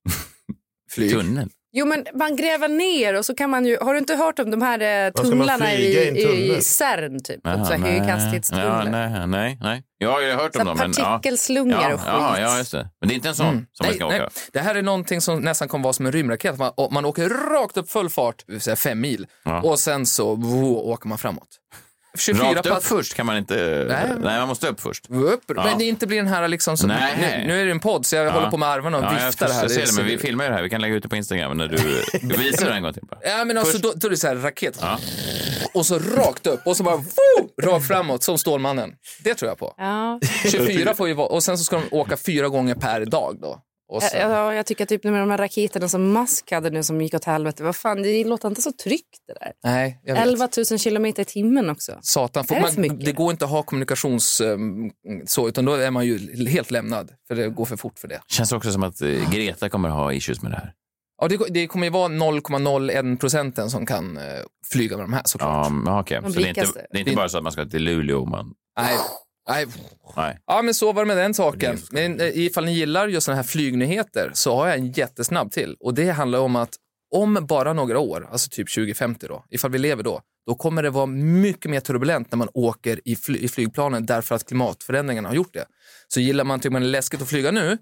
flyg. 0.91 1.12
Tunnel. 1.12 1.50
Jo, 1.75 1.86
men 1.86 2.06
man 2.13 2.36
gräver 2.36 2.68
ner 2.68 3.13
och 3.13 3.25
så 3.25 3.36
kan 3.36 3.50
man 3.50 3.65
ju... 3.65 3.77
Har 3.82 3.94
du 3.94 4.00
inte 4.00 4.15
hört 4.15 4.39
om 4.39 4.51
de 4.51 4.62
här 4.62 5.06
eh, 5.06 5.12
man 5.15 5.25
tunnlarna 5.25 5.74
i 5.74 5.86
i, 5.86 6.58
i? 6.58 6.62
CERN, 6.62 7.24
typ? 7.24 7.39
Jaha, 7.44 7.65
så 7.65 7.72
här 7.72 7.77
nej. 7.80 8.42
Ja, 8.51 8.84
nej, 8.84 9.27
nej, 9.27 9.58
nej. 9.62 9.84
Jag 9.98 10.12
har 10.12 10.22
ju 10.22 10.32
hört 10.32 10.53
Så 10.53 10.60
om 10.60 10.65
dem. 10.65 10.77
Men, 10.77 10.92
partikelslungor 10.94 11.82
ja, 11.82 11.94
och 11.94 12.00
skit. 12.00 12.10
Ja, 12.10 12.39
ja, 12.39 12.58
just 12.58 12.72
det. 12.72 12.89
Men 13.00 13.08
det 13.10 13.13
är 13.13 13.15
inte 13.15 13.30
en 13.30 13.36
sån 13.36 13.46
som 13.46 13.56
man 13.56 13.88
Nej, 13.88 13.96
ska 13.96 14.08
nej. 14.08 14.22
åka. 14.22 14.30
Det 14.53 14.60
här 14.60 14.75
är 14.75 14.82
någonting 14.82 15.22
som 15.22 15.39
nästan 15.39 15.68
kommer 15.68 15.84
vara 15.84 15.94
som 15.94 16.06
en 16.06 16.12
rymdraket. 16.12 16.58
Man, 16.58 16.72
man 16.92 17.06
åker 17.06 17.30
rakt 17.30 17.77
upp 17.77 17.92
full 17.92 18.10
fart, 18.10 18.44
säga 18.60 18.75
fem 18.75 19.01
mil, 19.01 19.27
Ja. 19.44 19.62
och 19.62 19.80
sen 19.80 20.06
så 20.06 20.36
wo, 20.36 20.92
åker 20.92 21.08
man 21.10 21.18
framåt. 21.18 21.48
24 22.17 22.48
Rakt 22.50 22.65
upp 22.65 22.74
pass- 22.74 22.84
först 22.88 23.13
kan 23.13 23.25
man 23.25 23.38
inte... 23.38 23.86
Nej. 23.89 24.08
Nej, 24.24 24.39
man 24.39 24.48
måste 24.48 24.67
upp 24.67 24.82
först. 24.82 25.05
Upp, 25.10 25.43
Ja. 25.48 25.63
Men 25.63 25.77
det 25.77 25.86
inte 25.86 26.08
blir 26.08 26.17
den 26.17 26.27
här 26.27 26.48
liksom... 26.48 26.77
Så, 26.77 26.88
Nej. 26.88 27.17
nu, 27.41 27.48
nu 27.48 27.62
är 27.62 27.65
det 27.65 27.72
en 27.72 27.79
podd 27.79 28.05
så 28.05 28.15
jag 28.15 28.32
håller 28.32 28.50
på 28.50 28.58
med 28.58 28.70
armarna 28.70 28.98
och 28.98 29.03
ja, 29.03 29.20
jag 29.20 29.25
viftar 29.25 29.46
förstår- 29.48 29.53
här. 29.55 29.62
Jag 29.63 29.72
ser 29.72 29.86
det, 29.86 29.93
men 29.93 30.05
vi 30.05 30.17
filmar 30.17 30.43
ju 30.43 30.50
det 30.50 30.55
här. 30.55 30.63
Vi 30.63 30.70
kan 30.70 30.82
lägga 30.82 30.96
ut 30.96 31.03
det 31.03 31.10
på 31.10 31.15
Instagram 31.15 31.58
när 31.58 31.67
du 31.67 31.77
visar 32.38 32.65
det 32.65 32.74
en 32.74 32.84
gång 32.84 32.93
till. 32.93 33.03
Bara. 33.10 33.20
Ja, 33.24 33.46
men 33.46 33.58
alltså, 33.58 33.77
då, 33.77 33.93
då 33.96 34.08
är 34.08 34.10
det 34.12 34.17
så 34.17 34.27
här 34.27 34.36
raket. 34.36 34.77
Ja. 34.82 35.00
Och 35.74 35.86
så 35.86 36.00
rakt 36.00 36.48
upp 36.48 36.67
och 36.67 36.77
så 36.77 36.84
bara 36.84 36.96
woo, 36.96 37.50
rakt 37.62 37.88
framåt 37.88 38.24
som 38.24 38.38
Stålmannen. 38.38 38.91
Det 39.24 39.36
tror 39.36 39.50
jag 39.50 39.58
på. 39.58 39.74
Ja. 39.77 40.20
24 40.51 40.93
får 40.96 41.08
ju 41.08 41.13
vara, 41.13 41.27
och 41.27 41.43
sen 41.43 41.58
så 41.58 41.63
ska 41.63 41.75
de 41.75 41.84
åka 41.91 42.17
fyra 42.17 42.48
gånger 42.50 42.75
per 42.75 43.05
dag 43.05 43.38
då. 43.41 43.60
Så, 44.02 44.18
Ja, 44.18 44.30
ja, 44.30 44.54
jag 44.54 44.66
tycker 44.66 44.86
typ 44.86 45.04
med 45.04 45.13
de 45.13 45.30
här 45.30 45.38
raketerna 45.38 45.90
som 45.90 46.13
Musk 46.13 46.52
hade 46.52 46.70
nu 46.70 46.84
som 46.84 47.02
gick 47.02 47.13
åt 47.13 47.25
helvete. 47.25 47.63
Vad 47.63 47.75
fan, 47.75 48.02
det 48.02 48.24
låter 48.24 48.48
inte 48.48 48.62
så 48.62 48.72
tryggt 48.72 49.18
det 49.28 49.34
där. 49.34 49.54
nej, 49.63 50.00
jag 50.04 50.13
vet. 50.13 50.24
11 50.24 50.50
000 50.72 50.80
kilometer 50.80 51.22
i 51.22 51.25
timmen 51.25 51.70
också. 51.70 52.00
Satan, 52.02 52.46
det 52.48 52.56
för 52.56 52.82
man, 52.82 53.00
det 53.00 53.12
går 53.12 53.32
inte 53.32 53.46
att 53.46 53.52
ha 53.52 53.63
kommunikations... 53.63 54.42
um, 54.42 54.92
så, 55.25 55.48
utan 55.48 55.66
då 55.66 55.74
är 55.74 55.92
man 55.92 56.06
ju 56.06 56.48
helt 56.48 56.72
lämnad, 56.72 57.12
för 57.28 57.36
det 57.36 57.50
går 57.50 57.66
för 57.66 57.78
fort 57.78 58.00
för 58.00 58.08
det. 58.08 58.22
Känns 58.28 58.52
också 58.52 58.72
som 58.72 58.84
att 58.84 59.02
eh, 59.02 59.32
Greta 59.32 59.70
kommer 59.70 59.90
ha 59.90 60.13
issues 60.13 60.42
med 60.42 60.52
det 60.52 60.58
här. 60.58 60.74
Ja, 61.22 61.28
det, 61.28 61.38
det 61.50 61.68
kommer 61.68 61.86
ju 61.86 61.92
vara 61.92 62.08
0,01 62.08 63.18
procenten 63.18 63.70
som 63.70 63.86
kan 63.86 64.18
eh, 64.18 64.24
flyga 64.72 64.98
med 64.98 65.04
de 65.04 65.13
här 65.13 65.22
såklart. 65.25 65.68
Ja. 65.86 66.04
De 66.22 66.34
Så 66.34 66.40
det 66.40 66.46
är 66.46 66.50
inte, 66.50 66.88
det 66.92 66.98
är 66.98 67.00
inte 67.00 67.16
bara 67.16 67.30
så 67.30 67.38
att 67.38 67.44
man 67.44 67.52
ska 67.52 67.66
till 67.66 67.84
Luleå 67.84 68.20
och 68.22 68.28
man... 68.28 68.54
Nej, 68.80 68.98
nej. 69.50 69.66
Nej. 70.16 70.38
Ja, 70.48 70.62
men 70.62 70.74
så 70.74 70.92
var 70.94 71.02
det 71.02 71.08
med 71.08 71.18
den 71.18 71.34
saken. 71.34 71.78
Men 71.92 72.20
eh, 72.22 72.38
ifall 72.38 72.66
ni 72.66 72.74
gillar 72.74 73.08
just 73.08 73.26
sådana 73.26 73.42
här 73.42 73.48
flygnyheter 73.48 74.32
så 74.34 74.56
har 74.56 74.68
jag 74.68 74.78
en 74.78 74.92
jättesnabb 74.92 75.52
till. 75.52 75.76
Och 75.80 75.94
det 75.94 76.10
handlar 76.10 76.40
om 76.40 76.56
att 76.56 76.70
om 77.16 77.46
bara 77.50 77.74
några 77.74 78.00
år, 78.00 78.28
alltså 78.32 78.50
typ 78.50 78.74
2050 78.76 79.28
då, 79.28 79.46
ifall 79.50 79.72
vi 79.72 79.78
lever 79.80 80.04
då, 80.04 80.22
då 80.48 80.56
kommer 80.56 80.84
det 80.84 80.90
vara 80.90 81.06
mycket 81.06 81.72
mer 81.72 81.80
turbulent 81.80 82.32
när 82.32 82.38
man 82.38 82.48
åker 82.54 83.00
i, 83.06 83.16
fly- 83.16 83.40
i 83.40 83.48
flygplanen 83.48 84.06
därför 84.06 84.36
att 84.36 84.48
klimatförändringarna 84.48 85.30
har 85.30 85.36
gjort 85.36 85.54
det. 85.54 85.66
Så 86.08 86.20
gillar 86.20 86.44
man, 86.44 86.60
tycker 86.60 86.70
man 86.72 86.82
det 86.82 86.88
är 86.88 86.92
läskigt 86.92 87.22
att 87.22 87.30
flyga 87.30 87.52
nu, 87.52 87.78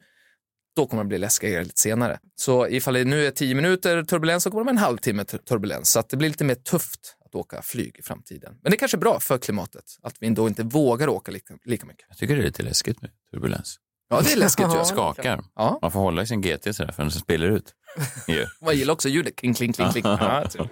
då 0.75 0.85
kommer 0.87 1.03
det 1.03 1.07
bli 1.07 1.17
läskigare 1.17 1.63
lite 1.63 1.81
senare. 1.81 2.19
Så 2.35 2.67
ifall 2.67 2.93
det 2.93 3.03
nu 3.05 3.25
är 3.27 3.31
10 3.31 3.55
minuter 3.55 4.03
turbulens 4.03 4.43
så 4.43 4.51
kommer 4.51 4.61
det 4.61 4.65
vara 4.65 4.71
en 4.71 4.77
halvtimme 4.77 5.23
tur- 5.23 5.37
turbulens. 5.37 5.91
Så 5.91 5.99
att 5.99 6.09
det 6.09 6.17
blir 6.17 6.29
lite 6.29 6.43
mer 6.43 6.55
tufft 6.55 6.99
att 7.31 7.35
åka 7.35 7.61
flyg 7.61 7.99
i 7.99 8.01
framtiden. 8.01 8.57
Men 8.61 8.71
det 8.71 8.75
är 8.75 8.79
kanske 8.79 8.97
är 8.97 8.99
bra 8.99 9.19
för 9.19 9.37
klimatet 9.37 9.85
att 10.03 10.15
vi 10.19 10.27
ändå 10.27 10.47
inte 10.47 10.63
vågar 10.63 11.07
åka 11.07 11.31
lika, 11.31 11.53
lika 11.65 11.85
mycket. 11.85 12.05
Jag 12.09 12.17
tycker 12.17 12.35
det 12.35 12.41
är 12.41 12.45
lite 12.45 12.63
läskigt 12.63 13.01
med 13.01 13.11
turbulens. 13.31 13.79
Ja, 14.09 14.21
det 14.21 14.31
är 14.33 14.37
läskigt. 14.37 14.65
Ja. 14.69 14.77
Jag 14.77 14.87
skakar. 14.87 15.43
Ja. 15.55 15.79
Man 15.81 15.91
får 15.91 15.99
hålla 15.99 16.21
i 16.21 16.27
sin 16.27 16.41
GT 16.41 16.75
sådär 16.75 16.91
för 16.91 17.03
den 17.03 17.11
spiller 17.11 17.49
ut. 17.49 17.73
Yeah. 18.27 18.49
Man 18.61 18.75
gillar 18.75 18.93
också 18.93 19.09
ljudet. 19.09 19.35
Kling, 19.35 19.53
kling, 19.53 19.73
kling, 19.73 19.91
kling. 19.91 20.03
Ja, 20.05 20.47
tydligt. 20.49 20.71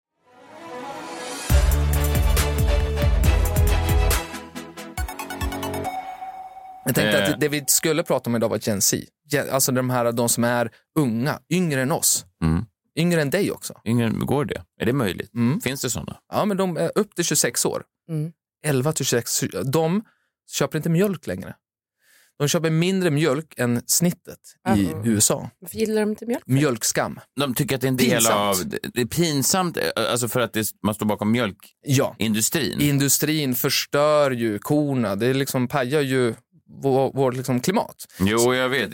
Jag 6.85 6.95
tänkte 6.95 7.17
Eh. 7.23 7.29
att 7.33 7.39
det 7.39 7.47
vi 7.49 7.63
skulle 7.67 8.03
prata 8.03 8.29
om 8.29 8.35
idag 8.35 8.49
var 8.49 8.59
Gen 8.61 8.81
Z. 8.81 9.05
Alltså 9.51 9.71
de 9.71 9.89
här 9.89 10.11
de 10.11 10.29
som 10.29 10.43
är 10.43 10.71
unga, 10.99 11.39
yngre 11.53 11.81
än 11.81 11.91
oss. 11.91 12.25
Mm. 12.43 12.65
Yngre 12.97 13.21
än 13.21 13.29
dig 13.29 13.51
också. 13.51 13.73
Yngre, 13.85 14.09
går 14.09 14.45
det? 14.45 14.63
Är 14.81 14.85
det 14.85 14.93
möjligt? 14.93 15.33
Mm. 15.35 15.61
Finns 15.61 15.81
det 15.81 15.89
sådana? 15.89 16.17
Ja, 16.33 16.45
men 16.45 16.57
de 16.57 16.77
är 16.77 16.91
upp 16.95 17.15
till 17.15 17.25
26 17.25 17.65
år. 17.65 17.83
Mm. 18.09 18.31
11 18.65 18.93
till 18.93 19.05
26. 19.05 19.41
De 19.65 20.03
köper 20.51 20.77
inte 20.77 20.89
mjölk 20.89 21.27
längre. 21.27 21.55
De 22.39 22.47
köper 22.47 22.69
mindre 22.69 23.11
mjölk 23.11 23.53
än 23.57 23.81
snittet 23.85 24.39
i 24.77 24.83
Jaha. 24.83 25.01
USA. 25.05 25.49
Varför 25.59 25.77
gillar 25.77 26.01
de 26.01 26.09
inte 26.09 26.25
mjölk? 26.25 26.43
Mjölkskam. 26.45 27.19
De 27.39 27.53
tycker 27.53 27.75
att 27.75 27.81
det 27.81 27.87
är 27.87 27.89
en 27.89 27.97
del 27.97 28.09
Pinsamt. 28.09 28.35
av... 28.59 28.69
Det 28.93 29.01
är 29.01 29.05
pinsamt, 29.05 29.77
eh, 29.77 29.83
alltså 29.95 30.27
för 30.27 30.39
att 30.39 30.53
det, 30.53 30.67
man 30.83 30.95
står 30.95 31.05
bakom 31.05 31.35
Ja. 31.35 31.47
mjölkindustrin. 31.87 32.81
Industrin 32.81 33.55
förstör 33.55 34.31
ju 34.31 34.59
korna. 34.59 35.15
Det 35.15 35.33
liksom 35.33 35.67
pajar 35.67 36.01
ju 36.01 36.35
vår, 36.81 37.11
vår 37.13 37.31
liksom 37.31 37.61
klimat. 37.61 37.95
Jo, 38.19 38.53
jag 38.53 38.69
vet. 38.69 38.91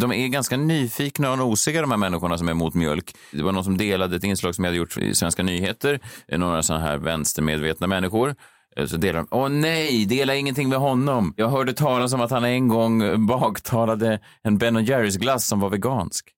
De 0.00 0.12
är 0.12 0.28
ganska 0.28 0.56
nyfikna 0.56 1.32
och 1.32 1.38
nosiga 1.38 1.80
de 1.80 1.90
här 1.90 1.98
människorna 1.98 2.38
som 2.38 2.48
är 2.48 2.52
emot 2.52 2.74
mjölk. 2.74 3.16
Det 3.32 3.42
var 3.42 3.52
någon 3.52 3.64
som 3.64 3.76
delade 3.76 4.16
ett 4.16 4.24
inslag 4.24 4.54
som 4.54 4.64
jag 4.64 4.68
hade 4.70 4.78
gjort 4.78 4.98
i 4.98 5.14
Svenska 5.14 5.42
nyheter. 5.42 6.00
Några 6.28 6.62
sådana 6.62 6.84
här 6.84 6.98
vänstermedvetna 6.98 7.86
människor. 7.86 8.34
Eh, 8.76 8.86
Så 8.86 8.96
delar 8.96 9.18
de, 9.20 9.28
åh 9.30 9.48
nej, 9.48 10.06
dela 10.06 10.34
ingenting 10.34 10.68
med 10.68 10.78
honom. 10.78 11.34
Jag 11.36 11.48
hörde 11.48 11.72
talas 11.72 12.12
om 12.12 12.20
att 12.20 12.30
han 12.30 12.44
en 12.44 12.68
gång 12.68 13.26
baktalade 13.26 14.18
en 14.42 14.58
Ben 14.58 14.84
Jerrys 14.84 15.16
glass 15.16 15.46
som 15.46 15.60
var 15.60 15.70
vegansk. 15.70 16.28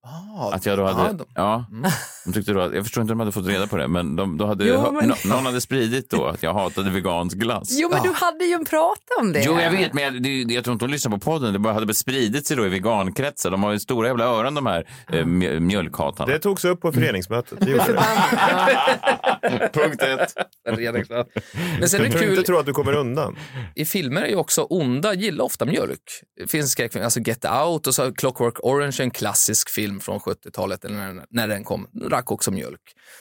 Att 0.52 0.66
jag 0.66 0.78
då 0.78 0.84
hade, 0.86 1.02
ja, 1.02 1.12
de- 1.12 1.24
ja, 1.34 1.64
de 2.26 2.32
tyckte 2.32 2.52
då 2.52 2.60
att, 2.60 2.74
jag 2.74 2.84
förstår 2.84 3.00
inte 3.02 3.12
om 3.12 3.18
de 3.18 3.20
hade 3.24 3.32
fått 3.32 3.46
reda 3.46 3.66
på 3.66 3.76
det, 3.76 3.88
men 3.88 4.16
de, 4.16 4.38
då 4.38 4.46
hade, 4.46 4.64
Jo, 4.66 4.92
men- 4.92 5.08
nå- 5.08 5.14
någon 5.34 5.46
hade 5.46 5.60
spridit 5.60 6.10
då 6.10 6.24
att 6.26 6.42
jag 6.42 6.54
hatade 6.54 6.90
vegansk 6.90 7.36
glass. 7.36 7.68
Jo, 7.70 7.88
men 7.92 8.02
du 8.02 8.12
hade 8.12 8.44
ju 8.44 8.52
en 8.52 8.64
prat 8.64 8.98
om 9.20 9.32
det. 9.32 9.42
Jo, 9.46 9.60
jag 9.60 9.70
vet, 9.70 9.92
men 9.92 10.04
jag, 10.04 10.22
det, 10.22 10.54
jag 10.54 10.64
tror 10.64 10.72
inte 10.72 10.84
de 10.86 10.92
lyssnar 10.92 11.12
på 11.12 11.18
podden. 11.18 11.52
Det 11.52 11.58
bara 11.58 11.74
hade 11.74 11.94
spridit 11.94 12.46
sig 12.46 12.56
då 12.56 12.66
i 12.66 12.68
vegankretsar. 12.68 13.50
De 13.50 13.62
har 13.62 13.72
ju 13.72 13.78
stora 13.78 14.08
jävla 14.08 14.24
öron 14.24 14.54
de 14.54 14.66
här 14.66 14.86
eh, 15.12 15.24
mj- 15.24 15.60
mjölkhatarna. 15.60 16.32
Det 16.32 16.38
togs 16.38 16.64
upp 16.64 16.80
på 16.80 16.92
föreningsmötet. 16.92 17.58
Det 17.60 17.70
gjorde 17.70 17.92
det. 17.92 18.02
Punkt 19.72 20.02
ett. 20.02 20.34
Men 21.80 21.88
sen 21.88 22.00
är 22.00 22.04
det 22.04 22.18
inte 22.30 22.42
tro 22.42 22.58
att 22.58 22.66
du 22.66 22.72
kommer 22.72 22.92
undan. 22.92 23.36
i 23.74 23.84
filmer 23.84 24.22
är 24.22 24.28
ju 24.28 24.36
också 24.36 24.62
onda 24.62 25.14
gillar 25.14 25.44
ofta 25.44 25.64
mjölk. 25.64 26.02
Det 26.40 26.50
finns 26.50 26.72
skräckfilm, 26.72 27.04
alltså 27.04 27.20
Get 27.20 27.44
Out 27.44 27.86
och 27.86 27.94
så 27.94 28.12
Clockwork 28.12 28.64
Orange, 28.64 28.96
en 29.00 29.10
klassisk 29.10 29.70
film 29.70 30.00
från 30.00 30.18
70-talet 30.18 30.84
eller 30.84 30.96
när, 30.96 31.24
när 31.30 31.48
den 31.48 31.64
kom, 31.64 31.88
drack 31.92 32.30
också 32.30 32.50
mjölk. 32.50 32.80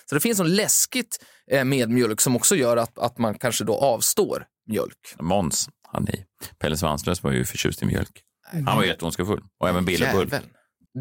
Så 0.09 0.15
det 0.15 0.21
finns 0.21 0.39
något 0.39 0.49
läskigt 0.49 1.17
eh, 1.51 1.63
med 1.63 1.89
mjölk 1.89 2.21
som 2.21 2.35
också 2.35 2.55
gör 2.55 2.77
att, 2.77 2.99
att 2.99 3.17
man 3.17 3.33
kanske 3.37 3.63
då 3.63 3.77
avstår 3.77 4.45
mjölk. 4.69 5.15
Måns, 5.19 5.69
han 5.91 6.09
i 6.09 6.25
Pelle 6.59 6.77
Svanslös 6.77 7.23
var 7.23 7.31
ju 7.31 7.45
förtjust 7.45 7.81
i 7.81 7.85
mjölk. 7.85 8.21
Han 8.65 8.77
var 8.77 8.83
jätteondskefull. 8.83 9.41
Och 9.59 9.69
även 9.69 9.85
Bille 9.85 10.13
Bulk. 10.13 10.33
Jävel. 10.33 10.49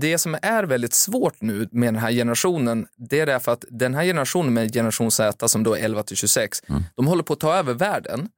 Det 0.00 0.18
som 0.18 0.36
är 0.42 0.64
väldigt 0.64 0.94
svårt 0.94 1.34
nu 1.40 1.68
med 1.72 1.94
den 1.94 2.02
här 2.02 2.12
generationen, 2.12 2.86
det 2.96 3.20
är 3.20 3.26
därför 3.26 3.52
att 3.52 3.64
den 3.68 3.94
här 3.94 4.04
generationen 4.04 4.54
med 4.54 4.72
generation 4.72 5.10
Z 5.10 5.48
som 5.48 5.62
då 5.62 5.74
är 5.76 5.84
11 5.84 6.02
till 6.02 6.16
26, 6.16 6.62
de 6.96 7.06
håller 7.06 7.22
på 7.22 7.32
att 7.32 7.40
ta 7.40 7.54
över 7.54 7.74
världen. 7.74 8.28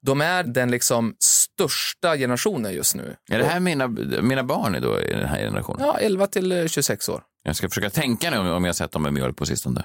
De 0.00 0.20
är 0.20 0.44
den 0.44 0.70
liksom 0.70 1.14
största 1.18 2.16
generationen 2.16 2.72
just 2.72 2.94
nu. 2.94 3.16
Är 3.30 3.38
det 3.38 3.44
här 3.44 3.60
mina, 3.60 3.88
mina 4.22 4.44
barn 4.44 4.74
är 4.74 4.80
då 4.80 5.00
i 5.00 5.12
den 5.12 5.28
här 5.28 5.38
generationen? 5.38 5.86
Ja, 5.86 5.98
11 5.98 6.26
till 6.26 6.52
eh, 6.52 6.66
26 6.66 7.08
år. 7.08 7.22
Jag 7.44 7.56
ska 7.56 7.68
försöka 7.68 7.90
tänka 7.90 8.30
nu 8.30 8.38
om, 8.38 8.46
om 8.46 8.64
jag 8.64 8.68
har 8.68 8.74
sett 8.74 8.92
dem 8.92 9.02
med 9.02 9.12
mjölk 9.12 9.36
på 9.36 9.46
sistone. 9.46 9.84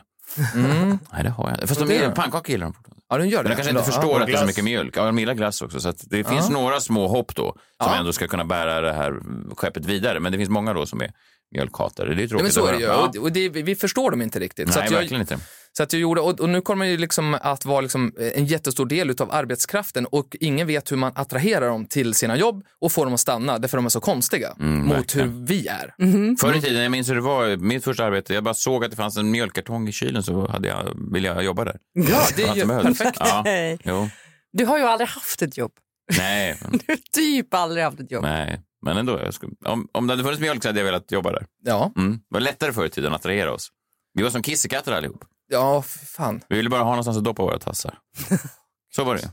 Mm. 0.56 0.90
Nej, 1.14 1.24
det 1.24 1.30
har 1.30 1.44
jag 1.50 1.56
inte. 1.58 1.68
Fast 1.68 1.80
de 1.88 1.94
gör- 1.96 2.12
pannkaka 2.12 2.52
gillar 2.52 2.66
de 2.66 2.74
fortfarande. 2.74 3.04
Ja, 3.10 3.18
den 3.18 3.30
gör 3.30 3.44
det. 3.44 3.50
Men 3.50 3.52
de 3.52 3.56
kanske 3.56 3.70
inte 3.70 3.82
Ja. 3.82 3.86
förstår 3.94 4.16
och 4.16 4.22
att 4.22 4.28
det 4.28 4.34
är 4.34 4.38
så 4.38 4.46
mycket 4.46 4.64
mjölk. 4.64 4.98
Ja, 4.98 5.06
de 5.06 5.20
gillar 5.20 5.34
glass 5.34 5.62
också. 5.62 5.80
Så 5.80 5.94
det 6.04 6.24
finns 6.24 6.50
några 6.50 6.80
små 6.80 7.08
hopp 7.08 7.36
då 7.36 7.44
som 7.54 7.92
Ja. 7.92 7.96
ändå 7.96 8.14
ska 8.14 8.28
kunna 8.28 8.46
bära 8.46 8.82
det 8.82 8.94
här 8.94 9.14
skeppet 9.58 9.86
vidare. 9.86 10.20
Men 10.20 10.32
det 10.32 10.38
finns 10.38 10.50
många 10.50 10.74
då 10.74 10.86
som 10.86 11.02
är 11.02 11.12
mjölkhatare. 11.52 12.16
Det 12.16 12.22
är 12.22 12.24
Ja, 12.24 12.28
tråkigt 12.30 12.44
men 12.44 12.52
så 12.52 12.66
är 12.66 12.74
det 12.74 12.80
ju. 12.80 12.90
Och, 12.90 13.16
och 13.16 13.32
det, 13.32 13.50
vi 13.50 13.76
förstår 13.76 14.12
dem 14.12 14.22
inte 14.22 14.40
riktigt. 14.40 14.68
Nej, 14.76 14.84
jag, 14.86 14.92
verkligen 14.98 15.22
inte. 15.22 15.38
Så 15.80 15.84
att 15.84 15.94
jag 15.94 16.00
gjorde, 16.00 16.22
och, 16.22 16.40
och 16.40 16.50
nu 16.50 16.62
kommer 16.62 16.86
det 16.86 16.98
liksom 16.98 17.38
att 17.42 17.66
vara 17.66 17.82
liksom 17.82 18.14
en 18.36 18.46
jättestor 18.46 18.86
del 18.86 19.16
av 19.20 19.32
arbetskraften 19.32 20.06
och 20.06 20.36
ingen 20.40 20.68
vet 20.68 20.92
hur 20.92 20.98
man 20.98 21.12
attraherar 21.16 21.68
dem 21.70 21.86
till 21.86 22.14
sina 22.14 22.38
jobb 22.38 22.64
och 22.82 22.92
får 22.92 23.06
dem 23.06 23.14
att 23.14 23.20
stanna 23.20 23.60
därför 23.60 23.78
de 23.78 23.86
är 23.86 23.90
så 23.90 24.00
konstiga 24.00 24.56
Mm, 24.60 24.86
mot 24.86 24.96
verkligen. 24.98 25.30
hur 25.30 25.46
vi 25.46 25.68
är. 25.68 25.94
Förr 26.40 26.58
i 26.58 26.62
tiden, 26.62 26.82
jag 26.84 26.92
minns 26.92 27.10
hur 27.10 27.16
det 27.16 27.22
var, 27.22 27.58
mitt 27.58 27.84
första 27.84 28.06
arbete, 28.06 28.34
jag 28.34 28.44
bara 28.44 28.54
såg 28.54 28.86
att 28.86 28.92
det 28.92 28.98
fanns 28.98 29.18
en 29.18 29.32
mjölkkartong 29.32 29.88
i 29.88 29.92
kylen 29.92 30.24
så 30.24 30.48
hade 30.48 30.68
jag, 30.68 30.98
ville 31.12 31.28
jag 31.28 31.44
jobba 31.44 31.66
där. 31.66 31.78
Ja, 31.94 32.22
det 32.36 32.44
är 32.44 32.56
ju 32.56 32.68
perfekt. 32.68 33.20
Ja. 33.84 34.10
Du 34.54 34.66
har 34.66 34.78
ju 34.78 34.84
aldrig 34.84 35.08
haft 35.10 35.42
ett 35.42 35.58
jobb. 35.58 35.72
Nej, 36.18 36.58
men, 36.62 36.72
Du 36.88 36.92
har 36.94 36.98
typ 37.12 37.54
aldrig 37.54 37.84
haft 37.84 38.00
ett 38.00 38.12
jobb. 38.12 38.24
nej. 38.24 38.62
Men 38.86 38.98
ändå, 38.98 39.20
jag 39.20 39.34
skulle, 39.34 39.52
om, 39.66 39.88
om 39.92 40.08
det 40.08 40.14
hade 40.14 40.24
funnits 40.24 40.42
mjölk 40.42 40.64
så 40.64 40.70
hade 40.70 40.80
jag 40.80 40.86
velat 40.86 41.12
jobba 41.12 41.32
där. 41.32 41.46
Ja, 41.66 41.92
Mm. 41.98 42.12
Det 42.14 42.20
var 42.30 42.40
lättare 42.40 42.74
förr 42.74 42.86
i 42.86 42.90
tiden 42.90 43.14
att 43.14 43.20
attrahera 43.20 43.54
oss. 43.54 43.68
Vi 44.14 44.24
var 44.24 44.30
som 44.30 44.42
kissekatter 44.44 44.92
allihop. 44.92 45.24
Ja 45.50 45.82
för 45.82 46.06
fan. 46.06 46.42
Vi 46.50 46.56
ville 46.56 46.70
bara 46.70 46.82
ha 46.82 46.90
någonstans 46.90 47.18
att 47.18 47.24
doppa 47.24 47.44
våra 47.44 47.60
tassar. 47.60 47.98
Så 48.96 49.04
var 49.04 49.16
det 49.16 49.32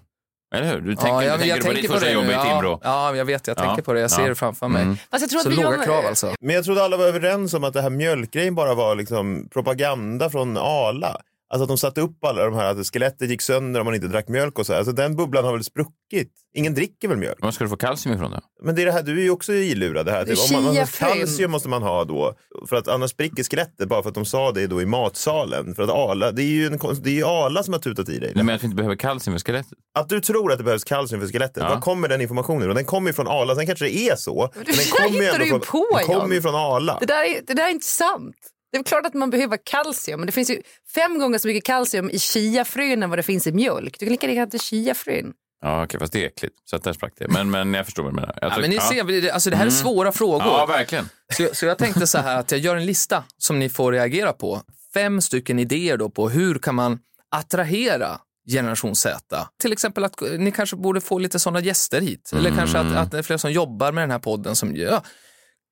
Eller 0.54 0.72
hur? 0.72 0.80
Du 0.80 0.96
tänker, 0.96 1.08
ja, 1.12 1.20
du 1.20 1.26
jag, 1.26 1.38
tänker 1.40 1.56
jag 1.56 1.64
på 1.66 1.72
ditt 1.72 1.90
första 1.90 2.06
det 2.06 2.12
jobb 2.12 2.24
nu. 2.24 2.32
i 2.32 2.36
Timrå. 2.36 2.80
Ja, 2.82 3.10
ja, 3.10 3.16
jag 3.16 3.24
vet. 3.24 3.46
Jag 3.46 3.58
Ja, 3.58 3.62
tänker 3.62 3.82
på 3.82 3.92
det. 3.92 4.00
Jag 4.00 4.10
ser 4.10 4.22
ja. 4.22 4.28
det 4.28 4.34
framför 4.34 4.68
mig. 4.68 4.82
Mm. 4.82 4.96
Fast 5.10 5.20
jag 5.22 5.30
tror 5.30 5.40
Så 5.40 5.48
att 5.48 5.52
vi 5.58 5.62
låga 5.62 5.76
gör- 5.76 5.84
krav 5.84 6.06
alltså. 6.06 6.34
Men 6.40 6.54
jag 6.54 6.64
trodde 6.64 6.84
alla 6.84 6.96
var 6.96 7.04
överens 7.04 7.54
om 7.54 7.64
att 7.64 7.72
det 7.72 7.82
här 7.82 7.90
mjölkgrejen 7.90 8.54
bara 8.54 8.74
var 8.74 8.94
liksom 8.94 9.48
propaganda 9.52 10.30
från 10.30 10.56
Ala. 10.56 11.16
Alltså 11.48 11.62
att 11.62 11.68
de 11.68 11.78
satte 11.78 12.00
upp 12.00 12.24
alla 12.24 12.44
de 12.44 12.54
här, 12.54 12.64
att 12.80 12.86
skelettet 12.86 13.30
gick 13.30 13.42
sönder 13.42 13.80
om 13.80 13.84
man 13.84 13.94
inte 13.94 14.06
drack 14.08 14.28
mjölk 14.28 14.58
och 14.58 14.66
så. 14.66 14.72
här. 14.72 14.78
Alltså 14.78 14.92
den 14.92 15.16
bubblan 15.16 15.44
har 15.44 15.52
väl 15.52 15.64
spruckit. 15.64 16.32
Ingen 16.54 16.74
dricker 16.74 17.08
väl 17.08 17.16
mjölk? 17.18 17.38
Var 17.42 17.50
ska 17.50 17.64
du 17.64 17.70
få 17.70 17.76
kalcium 17.76 18.14
ifrån 18.14 18.30
då? 18.30 18.40
Men 18.62 18.74
det 18.74 18.82
är 18.82 18.86
det 18.86 18.92
här, 18.92 19.02
du 19.02 19.18
är 19.18 19.22
ju 19.22 19.30
också 19.30 19.52
ilurad. 19.52 20.06
Det 20.06 20.12
här. 20.12 20.24
Det 20.24 20.32
är 20.32 20.56
Om 20.56 20.64
man, 20.64 20.74
man, 20.74 20.86
kalcium 20.86 21.50
måste 21.50 21.68
man 21.68 21.82
ha 21.82 22.04
då. 22.04 22.34
För 22.68 22.76
att 22.76 22.88
annars 22.88 23.10
spricker 23.10 23.44
skelettet 23.44 23.88
bara 23.88 24.02
för 24.02 24.08
att 24.08 24.14
de 24.14 24.24
sa 24.24 24.52
det 24.52 24.66
då 24.66 24.82
i 24.82 24.86
matsalen. 24.86 25.74
För 25.74 25.82
att 25.82 25.90
Ala, 25.90 26.32
det 26.32 26.42
är 26.42 26.46
ju, 26.46 26.66
en, 26.66 26.78
det 27.02 27.10
är 27.10 27.14
ju 27.14 27.24
Ala 27.24 27.62
som 27.62 27.72
har 27.72 27.80
tutat 27.80 28.08
i 28.08 28.18
dig. 28.18 28.32
Du 28.34 28.42
menar 28.42 28.54
att 28.54 28.62
vi 28.62 28.64
inte 28.66 28.76
behöver 28.76 28.96
kalcium 28.96 29.36
i 29.36 29.38
skelettet? 29.38 29.78
Att 29.98 30.08
du 30.08 30.20
tror 30.20 30.52
att 30.52 30.58
det 30.58 30.64
behövs 30.64 30.84
kalcium 30.84 31.20
för 31.20 31.28
skelettet, 31.28 31.62
Ja. 31.62 31.68
var 31.68 31.80
kommer 31.80 32.08
den 32.08 32.20
informationen? 32.20 32.68
Och 32.68 32.74
den 32.74 32.84
kommer 32.84 33.10
ju 33.10 33.14
från 33.14 33.28
Ala, 33.28 33.54
sen 33.54 33.66
kanske 33.66 33.84
det 33.84 33.96
är 33.96 34.16
så. 34.16 34.50
Men 34.54 34.64
den 34.64 34.74
kommer 35.08 35.22
ju 35.44 35.48
från, 35.48 35.60
på, 35.60 35.86
den 35.98 36.06
kommer 36.06 36.34
ju 36.34 36.42
från 36.42 36.54
Ala. 36.54 36.96
Det 37.00 37.06
där, 37.06 37.24
är, 37.24 37.40
det 37.46 37.54
där 37.54 37.66
är 37.66 37.70
inte 37.70 37.86
sant. 37.86 38.36
Det 38.72 38.78
är 38.78 38.82
klart 38.82 39.06
att 39.06 39.14
man 39.14 39.30
behöver 39.30 39.58
kalcium, 39.64 40.20
men 40.20 40.26
det 40.26 40.32
finns 40.32 40.50
ju 40.50 40.62
fem 40.94 41.18
gånger 41.18 41.38
så 41.38 41.48
mycket 41.48 41.64
kalcium 41.64 42.10
i 42.10 42.18
chiafrön 42.18 43.02
än 43.02 43.10
vad 43.10 43.18
det 43.18 43.22
finns 43.22 43.46
i 43.46 43.52
mjölk. 43.52 43.96
Du 43.98 44.06
kan 44.06 44.10
lika 44.12 44.26
gärna 44.30 44.42
äta 44.48 44.58
chiafrön. 44.58 45.32
Ja, 45.62 45.84
okej, 45.84 46.00
fast 46.00 46.12
det 46.12 46.22
är 46.22 46.26
äckligt. 46.26 46.54
Så 46.64 46.76
att 46.76 46.82
där 46.82 46.92
sprack 46.92 47.12
det. 47.18 47.28
Men, 47.28 47.50
men 47.50 47.74
jag 47.74 47.84
förstår 47.84 48.02
vad 48.02 48.12
du 48.12 48.16
menar. 48.16 48.38
Jag 48.40 48.50
Ja, 48.50 48.54
tror- 48.54 48.60
men 48.60 48.70
ni 48.70 48.76
ja. 48.76 48.82
ser, 48.88 49.04
det- 49.20 49.30
alltså, 49.30 49.50
det 49.50 49.56
här 49.56 49.66
är 49.66 49.70
svåra 49.70 50.12
frågor. 50.12 50.46
Ja, 50.46 50.66
verkligen. 50.66 51.08
Så, 51.34 51.42
jag- 51.42 51.56
så 51.56 51.66
jag 51.66 51.78
tänkte 51.78 52.06
så 52.06 52.18
här 52.18 52.36
att 52.38 52.50
jag 52.50 52.60
gör 52.60 52.76
en 52.76 52.86
lista 52.86 53.24
som 53.38 53.58
ni 53.58 53.68
får 53.68 53.92
reagera 53.92 54.32
på. 54.32 54.62
Fem 54.94 55.20
stycken 55.20 55.58
idéer 55.58 55.96
då 55.96 56.10
på 56.10 56.28
hur 56.28 56.58
kan 56.58 56.74
man 56.74 56.98
attrahera 57.30 58.20
generation 58.50 58.96
Z. 58.96 59.48
Till 59.62 59.72
exempel 59.72 60.04
att 60.04 60.20
ni 60.38 60.52
kanske 60.52 60.76
borde 60.76 61.00
få 61.00 61.18
lite 61.18 61.38
sådana 61.38 61.60
gäster 61.60 62.00
hit. 62.00 62.30
Eller 62.36 62.50
kanske 62.50 62.78
att, 62.78 62.96
att 62.96 63.10
det 63.10 63.18
är 63.18 63.22
fler 63.22 63.36
som 63.36 63.52
jobbar 63.52 63.92
med 63.92 64.02
den 64.02 64.10
här 64.10 64.18
podden 64.18 64.56
som 64.56 64.76
ja, 64.76 65.02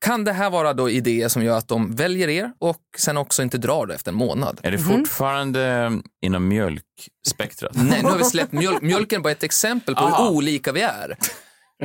kan 0.05 0.25
det 0.25 0.33
här 0.33 0.51
vara 0.51 0.73
då 0.75 0.91
idéer 0.91 1.29
som 1.29 1.45
gör 1.45 1.59
att 1.59 1.69
de 1.69 1.95
väljer 1.97 2.29
er 2.29 2.53
och 2.59 2.81
sen 2.99 3.17
också 3.17 3.43
inte 3.43 3.59
drar 3.59 3.87
det 3.87 3.95
efter 3.95 4.11
en 4.13 4.17
månad? 4.19 4.61
Är 4.63 4.71
det 4.71 4.79
Mhm. 4.79 4.87
fortfarande 4.97 5.93
inom 6.27 6.49
mjölkspektrat? 6.49 7.73
Nej, 7.75 8.03
nu 8.03 8.09
har 8.09 8.19
vi 8.19 8.25
släppt 8.25 8.53
mjölk. 8.53 8.83
Mjölken 8.83 9.23
bara 9.23 9.33
ett 9.33 9.43
exempel 9.43 9.95
på 9.95 10.01
Aha. 10.01 10.25
hur 10.25 10.31
olika 10.37 10.73
vi 10.73 10.81
är. 10.81 11.17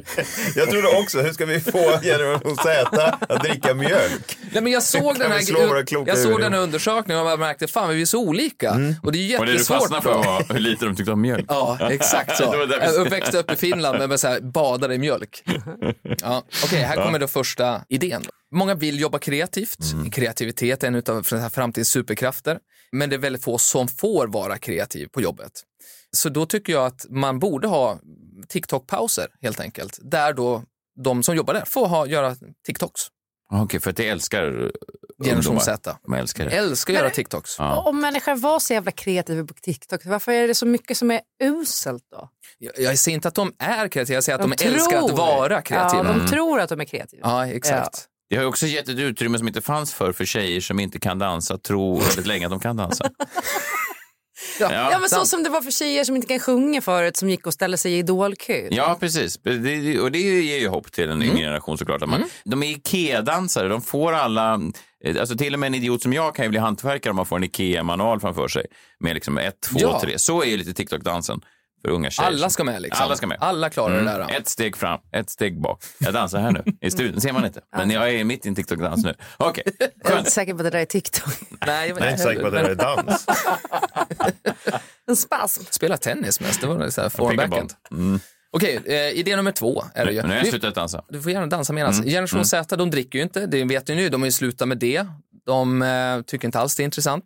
Jag 0.56 0.70
trodde 0.70 0.88
också, 0.88 1.22
hur 1.22 1.34
ska 1.34 1.46
vi 1.46 1.60
få 1.60 2.00
generation 2.02 2.56
Z 2.56 3.18
att 3.30 3.44
dricka 3.44 3.74
mjölk? 3.74 4.38
Nej, 4.52 4.64
men 4.64 4.72
jag 4.72 4.84
såg 4.84 5.20
den 5.20 5.32
här, 5.32 5.42
jag 6.08 6.18
såg 6.18 6.42
den 6.42 6.54
här 6.54 6.60
undersökningen 6.60 7.24
och 7.24 7.32
jag 7.32 7.40
märkte 7.40 7.68
fan 7.68 7.90
vi 7.90 8.02
är 8.02 8.06
så 8.06 8.20
olika. 8.20 8.72
Och 9.04 9.12
det 9.12 9.18
är 9.18 9.22
ju 9.22 9.38
Och 9.38 9.46
det 9.46 9.52
du 9.52 9.58
jättesvårt. 9.58 9.78
fastnade 9.78 10.02
för 10.02 10.14
var 10.18 10.54
hur 10.54 10.60
lite 10.60 10.86
de 10.86 10.96
tyckte 10.96 11.12
om 11.12 11.22
mjölk. 11.22 11.46
Ja, 11.48 11.78
exakt 11.92 12.38
så. 12.38 12.44
Jag 12.82 13.10
växte 13.10 13.38
upp 13.38 13.52
i 13.52 13.56
Finland 13.56 14.10
med 14.10 14.20
så 14.20 14.28
här, 14.28 14.40
badade 14.42 14.96
i 14.96 14.98
mjölk. 14.98 15.44
Ja, 16.22 16.44
Okej, 16.64 16.80
här 16.82 16.96
kommer 17.06 17.20
då 17.20 17.28
första 17.28 17.82
idén. 17.90 18.22
Många 18.52 18.76
vill 18.76 19.00
jobba 19.00 19.20
kreativt. 19.20 19.78
Kreativitet 20.12 20.84
är 20.84 20.88
en 20.88 20.96
av 20.96 21.50
framtidens 21.50 21.90
superkrafter. 21.90 22.58
Men 22.92 23.10
det 23.10 23.16
är 23.16 23.18
väldigt 23.18 23.44
få 23.44 23.58
som 23.58 23.88
får 23.88 24.28
vara 24.28 24.58
kreativ 24.58 25.08
på 25.08 25.22
jobbet. 25.22 25.52
Så 26.12 26.30
då 26.30 26.46
tycker 26.46 26.74
jag 26.74 26.86
att 26.86 27.06
man 27.10 27.40
borde 27.40 27.68
ha 27.68 28.00
TikTok-pauser 28.48 29.28
helt 29.42 29.60
enkelt. 29.60 30.00
Där 30.02 30.34
då 30.34 30.64
de 31.04 31.24
som 31.24 31.36
jobbar 31.36 31.54
där 31.54 31.66
får 31.66 31.88
ha, 31.88 32.08
göra 32.08 32.36
TikToks. 32.66 33.02
Okej, 33.52 33.80
för 33.80 33.90
att 33.90 33.98
det 33.98 34.08
älskar 34.08 34.72
Generation 35.24 35.38
ungdomar. 35.38 35.60
Z. 35.60 35.98
De 36.04 36.14
älskar 36.14 36.46
det. 36.46 36.52
Älskar 36.52 36.94
att 36.94 37.00
göra 37.00 37.10
TikToks. 37.10 37.56
Ja. 37.60 37.82
Om 37.82 38.02
människor 38.02 38.36
var 38.36 38.60
så 38.60 38.74
jävla 38.74 38.92
kreativa 38.92 39.46
på 39.48 39.54
TikTok, 39.54 40.02
varför 40.06 40.32
är 40.32 40.48
det 40.48 40.56
så 40.56 40.66
mycket 40.66 40.98
som 40.98 41.12
är 41.12 41.22
uselt 41.44 42.04
då? 42.12 42.30
Jag, 42.58 42.74
jag 42.78 43.00
säger 43.00 43.16
inte 43.16 43.28
att 43.28 43.36
de 43.36 43.54
är 43.60 43.88
kreativa, 43.88 44.16
jag 44.16 44.24
säger 44.24 44.40
att 44.40 44.50
de, 44.50 44.56
tror. 44.56 44.74
älskar 44.74 45.06
att 45.06 45.12
vara 45.12 45.62
kreativa. 45.62 46.04
Ja, 46.08 46.14
de 46.14 46.28
tror 46.28 46.60
att 46.60 46.70
de 46.70 46.82
är 46.82 46.86
kreativa. 46.86 47.30
Ja, 47.30 47.48
exakt. 47.48 48.06
Det 48.30 48.36
har 48.36 48.44
ju 48.44 48.50
också 48.50 48.66
gett 48.66 48.90
ett 48.90 49.00
utrymme 49.00 49.38
som 49.38 49.48
inte 49.48 49.62
fanns 49.62 49.94
för 49.94 50.12
för 50.12 50.26
tjejer 50.26 50.62
som 50.62 50.80
inte 50.80 51.00
kan 51.00 51.20
dansa, 51.20 51.58
tro 51.58 52.00
väldigt 52.00 52.26
länge 52.26 52.46
att 52.46 52.52
de 52.52 52.60
kan 52.60 52.78
dansa. 52.78 53.10
Ja, 54.60 54.72
Ja, 54.92 55.00
men 55.00 55.10
så 55.10 55.16
sant. 55.16 55.28
som 55.28 55.44
det 55.44 55.50
var 55.50 55.62
för 55.62 55.72
tjejer 55.72 56.04
som 56.04 56.16
inte 56.16 56.28
kan 56.28 56.40
sjunga 56.40 56.82
förut 56.82 57.18
som 57.18 57.30
gick 57.30 57.48
och 57.48 57.54
ställde 57.54 57.78
sig 57.78 57.94
i 57.94 57.98
idolkö. 57.98 58.68
Ja, 58.72 58.98
precis. 59.00 59.38
Det, 59.44 60.00
och 60.00 60.12
det 60.12 60.20
ger 60.20 60.60
ju 60.60 60.68
hopp 60.68 60.92
till 60.92 61.10
en 61.10 61.24
yngre 61.24 61.38
generation 61.38 61.78
såklart. 61.78 62.08
Man, 62.08 62.24
De 62.46 62.64
är 62.64 62.68
Ikea-dansare, 62.68 63.68
de 63.68 63.82
får 63.82 64.14
alla... 64.14 64.62
eh, 65.04 65.20
Alltså 65.20 65.38
till 65.38 65.54
och 65.54 65.60
med 65.60 65.68
en 65.68 65.76
idiot 65.76 66.02
som 66.02 66.14
jag 66.14 66.36
kan 66.36 66.46
ju 66.46 66.50
bli 66.50 66.60
hantverkare 66.60 67.10
om 67.12 67.16
man 67.16 67.26
får 67.26 67.36
en 67.36 67.44
Ikea-manual 67.44 68.20
framför 68.20 68.48
sig. 68.48 68.66
Med 69.00 69.14
liksom 69.14 69.38
ett, 69.38 69.62
två, 69.62 69.80
Ja. 69.82 70.02
tre. 70.02 70.20
Så 70.20 70.42
är 70.44 70.46
ju 70.48 70.58
lite 70.58 70.74
TikTok-dansen 70.74 71.42
för 71.82 71.90
unga 71.90 72.10
tjejer. 72.10 72.28
Alla 72.30 72.50
ska 72.50 72.64
med 72.64 72.82
liksom. 72.82 73.06
Alla 73.06 73.16
ska 73.16 73.28
med. 73.28 73.38
Alla 73.40 73.70
klarar 73.70 73.96
det 73.98 74.04
där. 74.04 74.38
Ett 74.38 74.48
steg 74.48 74.78
fram, 74.78 75.00
ett 75.12 75.30
steg 75.30 75.62
bak. 75.62 75.84
Jag 76.00 76.14
dansar 76.14 76.40
här 76.40 76.52
nu. 76.52 76.64
I 76.82 76.92
studion 76.92 77.22
ser 77.22 77.34
man 77.34 77.46
inte. 77.46 77.62
Men 77.78 77.90
jag 77.92 78.10
är 78.14 78.24
mitt 78.24 78.46
i 78.46 78.50
en 78.50 78.56
TikTok-dans 78.56 79.04
nu. 79.06 79.14
Okej, 79.38 79.64
Jag 80.04 80.14
är 80.14 80.18
inte 80.20 80.32
säker 80.32 80.54
på 80.54 80.58
att 80.58 80.64
det 80.64 80.70
där 80.70 80.80
är 80.80 80.86
TikTok. 80.86 81.34
Nej, 81.68 81.90
jag 81.90 82.00
Jag 82.00 82.08
är 82.08 82.12
inte 82.12 82.24
säker 82.24 82.42
på 82.42 82.48
att 82.48 82.54
det 82.54 82.62
där 82.62 82.70
är 82.70 82.76
dans. 82.76 83.26
En 85.08 85.16
spasm. 85.16 85.64
Spela 85.70 85.98
tennis 85.98 86.40
mest, 86.40 86.62
det 86.62 86.68
var 86.68 86.90
så 86.90 87.02
här 87.02 87.10
Pickleball. 87.10 87.38
forebacken. 87.38 88.20
Okej, 88.52 88.82
eh, 88.86 89.20
idé 89.20 89.36
nummer 89.36 89.52
två 89.52 89.84
är 89.94 90.06
det 90.06 90.12
ju. 90.12 90.18
Men 90.22 90.28
nu 90.30 90.36
har 90.36 90.40
jag 90.42 90.48
slutat 90.50 90.76
dansa. 90.76 91.04
Du 91.10 91.22
får 91.22 91.32
gärna 91.32 91.48
dansa 91.48 91.74
medan. 91.74 91.94
Generation 91.94 92.46
Z, 92.46 92.76
de 92.76 92.92
dricker 92.92 93.20
ju 93.20 93.24
inte, 93.24 93.46
det 93.46 93.64
vet 93.66 93.88
ni 93.88 93.96
nu, 93.96 94.10
de 94.10 94.22
har 94.22 94.26
ju 94.28 94.32
slutat 94.32 94.68
med 94.68 94.78
det. 94.78 95.08
De 95.46 95.82
eh, 95.82 96.22
tycker 96.22 96.48
inte 96.48 96.60
alls 96.60 96.76
det 96.76 96.84
är 96.84 96.86
intressant. 96.86 97.24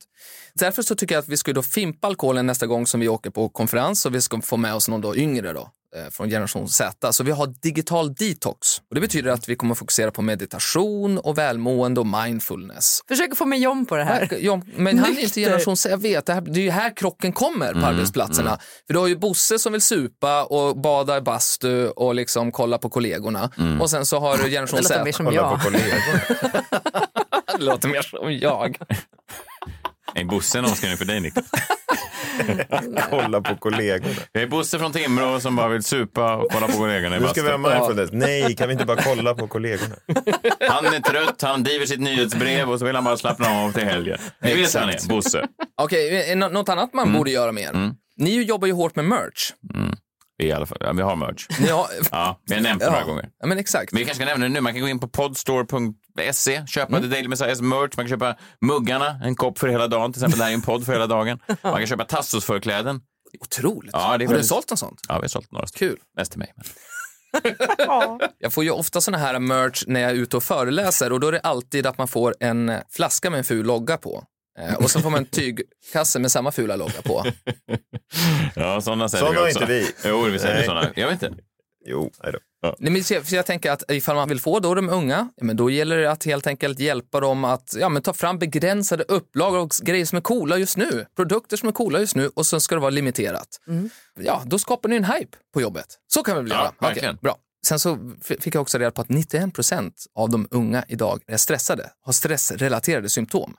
Därför 0.53 0.81
så 0.81 0.95
tycker 0.95 1.15
jag 1.15 1.21
att 1.21 1.29
vi 1.29 1.37
ska 1.37 1.53
då 1.53 1.61
fimpa 1.63 2.07
alkoholen 2.07 2.45
nästa 2.45 2.67
gång 2.67 2.87
som 2.87 2.99
vi 2.99 3.07
åker 3.07 3.29
på 3.29 3.49
konferens 3.49 4.05
och 4.05 4.15
vi 4.15 4.21
ska 4.21 4.41
få 4.41 4.57
med 4.57 4.73
oss 4.75 4.87
någon 4.87 5.01
då 5.01 5.15
yngre 5.15 5.53
då, 5.53 5.61
eh, 5.95 6.09
från 6.11 6.29
generation 6.29 6.67
Z. 6.69 7.13
Så 7.13 7.23
vi 7.23 7.31
har 7.31 7.47
digital 7.61 8.13
detox. 8.13 8.67
Och 8.89 8.95
det 8.95 9.01
betyder 9.01 9.31
att 9.31 9.49
vi 9.49 9.55
kommer 9.55 9.75
fokusera 9.75 10.11
på 10.11 10.21
meditation 10.21 11.17
och 11.17 11.37
välmående 11.37 11.99
och 11.99 12.07
mindfulness. 12.07 12.99
Försöker 13.07 13.35
få 13.35 13.45
med 13.45 13.59
John 13.59 13.85
på 13.85 13.95
det 13.95 14.03
här. 14.03 14.37
Ja, 14.41 14.61
men 14.75 14.99
han 14.99 15.17
är 15.17 15.21
inte 15.21 15.41
generation 15.41 15.77
Z, 15.77 15.89
jag 15.89 15.97
vet, 15.97 16.25
det, 16.25 16.33
här, 16.33 16.41
det 16.41 16.59
är 16.59 16.63
ju 16.63 16.69
här 16.71 16.95
krocken 16.95 17.33
kommer 17.33 17.69
Mm, 17.69 17.81
på 17.81 17.87
arbetsplatserna. 17.87 18.59
För 18.87 18.93
du 18.93 18.99
har 18.99 19.07
ju 19.07 19.15
Bosse 19.17 19.59
som 19.59 19.71
vill 19.71 19.81
supa 19.81 20.43
och 20.43 20.77
bada 20.81 21.17
i 21.17 21.21
bastu 21.21 21.87
och 21.87 22.15
liksom 22.15 22.51
kolla 22.51 22.77
på 22.77 22.89
kollegorna. 22.89 23.51
Mm. 23.57 23.81
Och 23.81 23.89
sen 23.89 24.05
så 24.05 24.19
har 24.19 24.37
du 24.37 24.43
generation 24.49 24.77
Det 24.77 24.83
låter 24.83 24.95
Z. 24.95 25.03
mer 25.05 25.11
som 25.11 25.25
Kolla 25.25 25.37
jag. 25.37 25.51
på 25.57 25.63
kollegor. 25.63 25.99
Det 27.65 27.71
låter 27.71 27.87
mer 27.89 28.01
som 28.01 28.33
jag. 28.37 28.77
Är 30.15 30.23
Bosse 30.23 30.59
en 30.59 30.65
omskrivning 30.65 30.97
för 30.97 31.05
dig, 31.05 31.19
Niklas? 31.19 31.45
Kolla 33.09 33.41
på 33.41 33.55
kollegorna. 33.55 34.13
Jag 34.31 34.43
är 34.43 34.47
Bosse 34.47 34.79
från 34.79 34.91
Timrå 34.91 35.39
som 35.39 35.55
bara 35.55 35.67
vill 35.67 35.83
supa 35.83 36.35
och 36.35 36.51
kolla 36.51 36.67
på 36.67 36.73
kollegorna 36.73 37.17
i 37.17 37.19
Nu 37.19 37.27
ska 37.27 37.43
vi 37.43 37.49
ha 37.51 37.57
mindfulness. 37.57 38.09
Nej, 38.13 38.55
kan 38.55 38.67
vi 38.67 38.73
inte 38.73 38.85
bara 38.85 39.01
kolla 39.01 39.35
på 39.35 39.47
kollegorna? 39.47 39.95
Han 40.69 40.85
är 40.85 40.99
trött, 40.99 41.41
han 41.41 41.63
driver 41.63 41.85
sitt 41.85 41.99
nyhetsbrev 41.99 42.71
och 42.71 42.79
så 42.79 42.85
vill 42.85 42.95
han 42.95 43.03
bara 43.03 43.17
slappna 43.17 43.47
av 43.49 43.71
till 43.71 43.83
helgen. 43.83 44.17
Ni 44.41 44.55
vet 44.55 44.75
hur 44.75 44.79
han 44.79 44.89
är, 44.89 45.07
Bosse. 45.09 45.47
Okej, 45.81 46.35
nå- 46.35 46.49
något 46.49 46.69
annat 46.69 46.93
man 46.93 47.13
borde 47.13 47.31
göra 47.31 47.51
mer. 47.51 47.91
Ni 48.17 48.43
jobbar 48.43 48.67
ju 48.67 48.73
hårt 48.73 48.95
med 48.95 49.05
merch. 49.05 49.51
I 50.43 50.51
alla 50.51 50.65
fall, 50.65 50.77
ja, 50.81 50.93
vi 50.93 51.01
har 51.01 51.15
merch. 51.15 51.47
Har... 51.71 51.87
Ja, 52.11 52.39
vi 52.45 52.53
har 52.55 52.61
nämnt 52.61 52.79
det 52.81 52.89
några 52.91 53.03
gånger. 53.03 53.29
Ja, 53.39 53.47
men 53.47 53.57
exakt. 53.57 53.91
Men 53.91 53.99
vi 53.99 54.05
kanske 54.05 54.23
ska 54.23 54.31
nämna 54.31 54.45
det 54.45 54.49
nu. 54.53 54.61
Man 54.61 54.73
kan 54.73 54.81
gå 54.81 54.87
in 54.87 54.99
på 54.99 55.07
podstore.se, 55.07 56.67
köpa 56.67 56.99
The 57.01 57.07
Daily 57.07 57.27
Messiahs 57.27 57.61
merch. 57.61 57.97
Man 57.97 58.05
kan 58.05 58.07
köpa 58.09 58.35
muggarna, 58.61 59.19
en 59.23 59.35
kopp 59.35 59.59
för 59.59 59.67
hela 59.67 59.87
dagen. 59.87 60.13
Till 60.13 60.19
exempel, 60.19 60.37
det 60.39 60.43
här 60.43 60.51
är 60.51 60.55
en 60.55 60.61
podd 60.61 60.85
för 60.85 60.93
hela 60.93 61.07
dagen. 61.07 61.39
Man 61.61 61.77
kan 61.77 61.87
köpa 61.87 62.05
Tassos-förkläden. 62.05 63.01
Otroligt. 63.41 63.91
Ja, 63.93 63.99
det 63.99 64.05
är 64.05 64.09
har 64.11 64.17
du 64.17 64.25
väldigt- 64.25 64.45
sålt 64.45 64.69
något 64.69 64.79
sånt? 64.79 65.01
Ja, 65.07 65.15
vi 65.15 65.21
har 65.21 65.27
sålt 65.27 65.51
några. 65.51 65.67
Kul. 65.67 65.97
Mest 66.17 66.31
till 66.31 66.39
mig. 66.39 66.53
Men. 66.55 66.65
Jag 68.39 68.53
får 68.53 68.63
ju 68.63 68.71
ofta 68.71 69.01
såna 69.01 69.17
här 69.17 69.39
merch 69.39 69.83
när 69.87 69.99
jag 69.99 70.11
är 70.11 70.15
ute 70.15 70.37
och 70.37 70.43
föreläser 70.43 71.11
och 71.11 71.19
då 71.19 71.27
är 71.27 71.31
det 71.31 71.39
alltid 71.39 71.85
att 71.87 71.97
man 71.97 72.07
får 72.07 72.35
en 72.39 72.71
flaska 72.89 73.29
med 73.29 73.37
en 73.37 73.43
ful 73.43 73.65
logga 73.65 73.97
på. 73.97 74.23
Eh, 74.59 74.75
Och 74.75 74.91
så 74.91 74.99
får 74.99 75.09
man 75.09 75.19
en 75.19 75.25
tygkasse 75.25 76.19
med 76.19 76.31
samma 76.31 76.51
fula 76.51 76.75
logga 76.75 77.01
på. 77.03 77.25
Ja, 78.55 78.81
sådana 78.81 79.09
säljer 79.09 79.25
Sådana 79.25 79.33
vi 79.33 79.39
har 79.41 79.47
också. 79.47 79.61
inte 79.61 79.73
vi. 79.73 80.09
Jo, 80.09 80.21
vi 80.21 80.39
säljer 80.39 80.55
Nej. 80.57 80.65
sådana. 80.65 80.89
Jag 80.95 81.07
vet 81.07 81.23
inte. 81.23 81.43
Jo, 81.85 82.11
nej 82.23 82.31
då. 82.33 82.39
Nej, 82.79 82.91
men 82.91 83.03
jag- 83.09 83.23
jag 83.25 83.45
tänker 83.45 83.71
att 83.71 83.91
ifall 83.91 84.15
man 84.15 84.29
vill 84.29 84.39
få 84.39 84.59
då 84.59 84.75
de 84.75 84.89
unga, 84.89 85.29
ja, 85.35 85.43
men 85.45 85.55
då 85.57 85.69
gäller 85.69 85.97
det 85.97 86.11
att 86.11 86.23
helt 86.25 86.47
enkelt 86.47 86.79
hjälpa 86.79 87.19
dem 87.19 87.43
att 87.43 87.75
ja, 87.79 87.89
men 87.89 88.01
ta 88.01 88.13
fram 88.13 88.39
begränsade 88.39 89.03
upplagor 89.03 89.59
och 89.59 89.71
grejer 89.81 90.05
som 90.05 90.17
är 90.17 90.21
coola 90.21 90.57
just 90.57 90.77
nu. 90.77 91.05
Produkter 91.15 91.57
som 91.57 91.69
är 91.69 91.73
coola 91.73 91.99
just 91.99 92.15
nu 92.15 92.27
och 92.35 92.45
sen 92.45 92.61
ska 92.61 92.75
det 92.75 92.81
vara 92.81 92.89
limiterat. 92.89 93.47
Ja, 94.19 94.43
då 94.45 94.59
skapar 94.59 94.89
ni 94.89 94.95
en 94.95 95.03
hype 95.05 95.37
på 95.53 95.61
jobbet. 95.61 95.85
Så 96.07 96.23
kan 96.23 96.35
vi 96.35 96.41
väl 96.41 96.51
Ja, 96.51 96.55
göra? 96.57 96.67
Okej, 96.67 96.87
verkligen. 96.89 97.15
bra. 97.21 97.37
Sen 97.67 97.79
så 97.79 97.97
fick 98.21 98.55
jag 98.55 98.61
också 98.61 98.77
reda 98.77 98.91
på 98.91 99.01
att 99.01 99.09
91 99.09 99.53
procent 99.53 100.05
av 100.15 100.29
de 100.29 100.47
unga 100.51 100.85
idag 100.87 101.21
är 101.27 101.37
stressade, 101.37 101.89
har 102.01 102.13
stressrelaterade 102.13 103.09
symptom. 103.09 103.55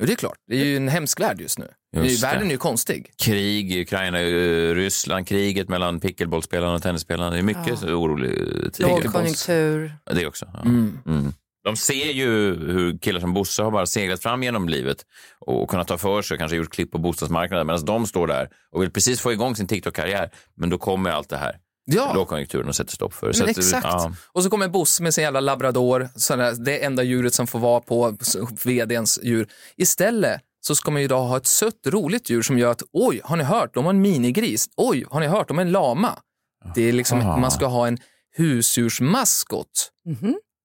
Och 0.00 0.06
det 0.06 0.12
är 0.12 0.16
klart, 0.16 0.38
det 0.46 0.60
är 0.60 0.64
ju 0.64 0.76
en 0.76 0.88
hemsk 0.88 1.20
värld 1.20 1.40
just 1.40 1.58
nu. 1.58 1.68
Just 1.96 2.20
det. 2.20 2.26
världen 2.26 2.46
är 2.46 2.50
ju 2.50 2.58
konstig. 2.58 3.12
Krig 3.22 3.72
i 3.72 3.82
Ukraina, 3.82 4.20
eh, 4.20 4.74
Ryssland, 4.74 5.28
kriget 5.28 5.68
mellan 5.68 6.00
pickleballspelarna 6.00 6.74
och 6.74 6.82
tennisspelarna. 6.82 7.30
Det 7.30 7.38
är 7.38 7.42
mycket 7.42 7.78
så 7.78 7.86
orolig 7.88 8.32
tid. 8.72 8.86
Lågkonjunktur. 8.86 9.92
Ja, 10.04 10.14
Det 10.14 10.26
också. 10.26 10.46
Ja. 10.54 10.60
Mm. 10.60 11.32
De 11.64 11.76
ser 11.76 12.12
ju 12.12 12.28
hur 12.54 12.98
killar 12.98 13.20
som 13.20 13.34
Bosse 13.34 13.62
har 13.62 13.70
bara 13.70 13.86
seglat 13.86 14.22
fram 14.22 14.42
genom 14.42 14.68
livet 14.68 15.06
och 15.40 15.70
kunnat 15.70 15.88
ta 15.88 15.98
för 15.98 16.22
sig, 16.22 16.38
kanske 16.38 16.56
gjort 16.56 16.70
klipp 16.70 16.92
på 16.92 16.98
bostadsmarknaden, 16.98 17.66
medan 17.66 17.84
de 17.84 18.06
står 18.06 18.26
där 18.26 18.48
och 18.72 18.82
vill 18.82 18.90
precis 18.90 19.20
få 19.20 19.32
igång 19.32 19.56
sin 19.56 19.66
TikTok-karriär. 19.66 20.30
Men 20.56 20.70
då 20.70 20.78
kommer 20.78 21.10
allt 21.10 21.28
det 21.28 21.36
här. 21.36 21.56
Ja. 21.90 22.12
Lågkonjunkturen 22.14 22.68
och 22.68 22.76
sätter 22.76 22.92
stopp 22.92 23.14
för. 23.14 23.32
Så 23.32 23.44
att- 23.44 23.50
exakt. 23.50 23.84
ja. 23.84 24.12
Och 24.32 24.42
så 24.42 24.50
kommer 24.50 24.68
Bosse 24.68 25.02
med 25.02 25.14
sin 25.14 25.24
jävla 25.24 25.40
labrador, 25.40 26.08
sådär, 26.14 26.52
det 26.64 26.84
enda 26.84 27.02
djuret 27.02 27.34
som 27.34 27.46
får 27.46 27.58
vara 27.58 27.80
på 27.80 28.16
vdns 28.64 29.18
djur. 29.22 29.48
Istället 29.76 30.40
så 30.60 30.74
ska 30.74 30.90
man 30.90 31.00
ju 31.00 31.04
idag 31.04 31.20
ha 31.24 31.36
ett 31.36 31.46
sött, 31.46 31.80
roligt 31.86 32.30
djur 32.30 32.42
som 32.42 32.58
gör 32.58 32.70
att 32.70 32.82
oj, 32.92 33.20
har 33.24 33.36
ni 33.36 33.44
hört, 33.44 33.74
de 33.74 33.84
har 33.84 33.90
en 33.92 34.00
minigris. 34.00 34.68
Oj, 34.76 35.04
har 35.10 35.20
ni 35.20 35.26
hört, 35.26 35.48
de 35.48 35.56
har 35.58 35.64
en 35.64 35.72
lama. 35.72 36.18
Det 36.74 36.82
är 36.82 36.92
liksom, 36.92 37.20
Aha. 37.20 37.36
man 37.36 37.50
ska 37.50 37.66
ha 37.66 37.86
en 37.86 37.98
husdjursmaskot 38.36 39.90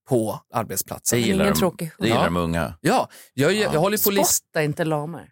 på 0.08 0.40
arbetsplatsen. 0.54 1.20
Det 1.20 1.26
gillar, 1.26 1.44
Ingen 1.44 1.54
de, 1.54 1.58
tråkig 1.60 1.90
det 1.98 2.06
gillar 2.06 2.18
Ja. 2.20 2.24
de 2.24 2.36
unga. 2.36 2.74
Ja, 2.80 3.08
jag, 3.34 3.52
jag, 3.52 3.74
jag 3.74 3.80
håller 3.80 4.04
på 4.04 4.10
list... 4.10 4.34
Spotta 4.34 4.62
inte 4.62 4.84
lamor. 4.84 5.28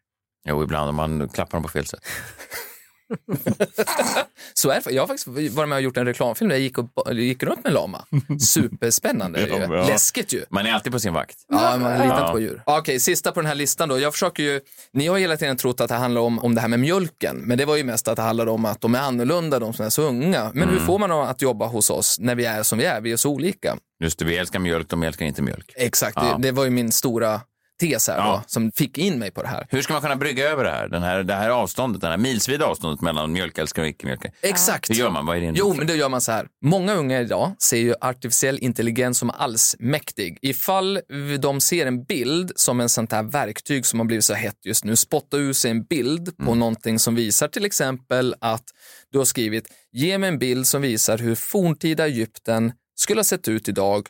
Jo, 0.48 0.62
ibland 0.62 0.88
om 0.88 0.94
man 0.96 1.28
klappar 1.28 1.52
dem 1.59 1.62
på 1.62 1.68
fel 1.68 1.87
sätt. 1.87 2.00
Så 4.55 4.70
är 4.70 4.81
det. 4.85 4.90
Jag 4.90 5.03
har 5.03 5.07
faktiskt 5.07 5.27
varit 5.57 5.68
med 5.68 5.77
och 5.77 5.83
gjort 5.83 5.96
en 5.96 6.07
reklamfilm 6.07 6.48
där 6.48 6.57
jag 6.57 6.62
gick, 6.62 6.79
och, 6.79 7.14
gick 7.14 7.42
runt 7.42 7.64
med 7.64 7.72
lama. 7.72 8.05
Superspännande. 8.40 9.40
Ju. 9.46 9.68
Läskigt 9.68 10.33
ju. 10.33 10.44
Man 10.51 10.66
är 10.66 10.72
alltid 10.72 10.92
på 10.92 11.01
sin 11.01 11.12
vakt. 11.12 11.37
Ja, 11.48 11.77
man 11.79 11.92
litar 11.92 12.20
Ja. 12.20 12.33
på 12.33 12.40
djur. 12.40 12.62
Okej, 12.66 13.01
sista 13.01 13.33
på 13.33 13.40
den 13.40 13.46
här 13.46 13.55
listan 13.55 13.88
då. 13.88 13.98
Jag 13.98 14.12
försöker 14.12 14.42
ju, 14.42 14.61
ni 14.92 15.07
har 15.07 15.18
hela 15.18 15.37
tiden 15.37 15.57
trott 15.57 15.81
att 15.81 15.88
det 15.88 15.94
handlar 15.94 16.20
om, 16.20 16.38
om 16.38 16.55
det 16.55 16.61
här 16.61 16.68
med 16.68 16.81
mjölken, 16.81 17.37
men 17.37 17.59
det 17.59 17.64
var 17.64 17.77
ju 17.77 17.85
mest 17.85 18.09
att 18.09 18.16
det 18.16 18.22
handlade 18.22 18.51
om 18.51 18.64
att 18.64 18.81
de 18.81 18.94
är 18.94 18.98
annorlunda, 19.01 19.59
de 19.59 19.72
som 19.72 19.87
är 19.87 19.90
så 19.90 20.03
unga. 20.03 20.51
Men 20.55 20.68
hur 20.68 20.79
får 20.79 20.98
man 20.98 21.11
dem 21.11 21.20
att 21.20 21.42
jobba 21.42 21.66
hos 21.66 21.90
oss 21.90 22.16
när 22.20 22.35
vi 22.35 22.44
är 22.44 22.62
som 22.62 22.79
vi 22.79 22.85
är? 22.85 23.01
Vi 23.01 23.12
är 23.12 23.16
så 23.16 23.31
olika. 23.31 23.77
Just 24.05 24.18
det, 24.18 24.25
vi 24.25 24.37
älskar 24.37 24.59
mjölk, 24.59 24.88
de 24.88 25.03
älskar 25.03 25.27
inte 25.27 25.42
mjölk. 25.42 25.72
Exakt, 25.77 26.16
Ja. 26.16 26.22
det, 26.22 26.42
det 26.42 26.53
var 26.53 26.64
ju 26.64 26.70
min 26.70 26.92
stora 26.92 27.40
tes 27.80 28.08
här 28.08 28.16
Ja. 28.16 28.42
då, 28.42 28.42
som 28.46 28.72
fick 28.72 28.98
in 28.98 29.18
mig 29.18 29.30
på 29.30 29.42
det 29.42 29.48
här. 29.48 29.66
Hur 29.70 29.82
ska 29.82 29.92
man 29.92 30.02
kunna 30.02 30.16
brygga 30.16 30.48
över 30.48 30.64
det 30.64 30.70
här? 30.70 30.88
Den 30.88 31.02
här 31.02 31.22
det 31.22 31.35
här 31.35 31.50
avståndet, 31.50 32.00
det 32.00 32.08
här 32.08 32.16
milsvida 32.16 32.66
avståndet 32.66 33.00
mellan 33.00 33.32
mjölkälskare 33.32 33.85
och 33.85 33.88
icke-mjölkare. 33.88 34.32
Exakt. 34.42 34.90
Hur 34.90 34.94
gör 34.94 35.11
man? 35.11 35.26
Vad 35.26 35.37
är 35.37 35.40
din 35.40 35.54
Jo, 35.54 35.74
men 35.74 35.87
då 35.87 35.94
gör 35.94 36.08
man 36.08 36.20
så 36.20 36.32
här. 36.32 36.46
Många 36.64 36.94
unga 36.94 37.20
idag 37.20 37.52
ser 37.58 37.76
ju 37.76 37.94
artificiell 38.00 38.58
intelligens 38.58 39.18
som 39.18 39.30
allsmäktig. 39.30 40.38
Ifall 40.42 41.00
de 41.40 41.61
ser 41.61 41.87
en 41.87 42.04
bild 42.04 42.52
som 42.56 42.80
en 42.80 42.88
sånt 42.88 43.12
här 43.12 43.22
verktyg 43.22 43.87
som 43.87 43.98
har 44.00 44.06
blivit 44.06 44.24
så 44.24 44.35
hett 44.35 44.58
just 44.64 44.85
nu, 44.85 44.96
spotta 44.96 45.37
ur 45.37 45.52
sig 45.52 45.70
en 45.70 45.85
bild 45.85 46.37
på 46.37 46.54
någonting 46.54 46.98
som 46.98 47.14
visar 47.14 47.48
till 47.48 47.64
exempel 47.64 48.35
att 48.40 48.64
du 49.12 49.18
har 49.18 49.24
skrivit 49.24 49.64
ge 49.92 50.18
mig 50.18 50.28
en 50.28 50.38
bild 50.38 50.66
som 50.66 50.82
visar 50.82 51.18
hur 51.18 51.35
forntida 51.35 52.06
Egypten 52.06 52.72
skulle 52.94 53.18
ha 53.18 53.24
sett 53.24 53.48
ut 53.48 53.68
idag 53.68 54.06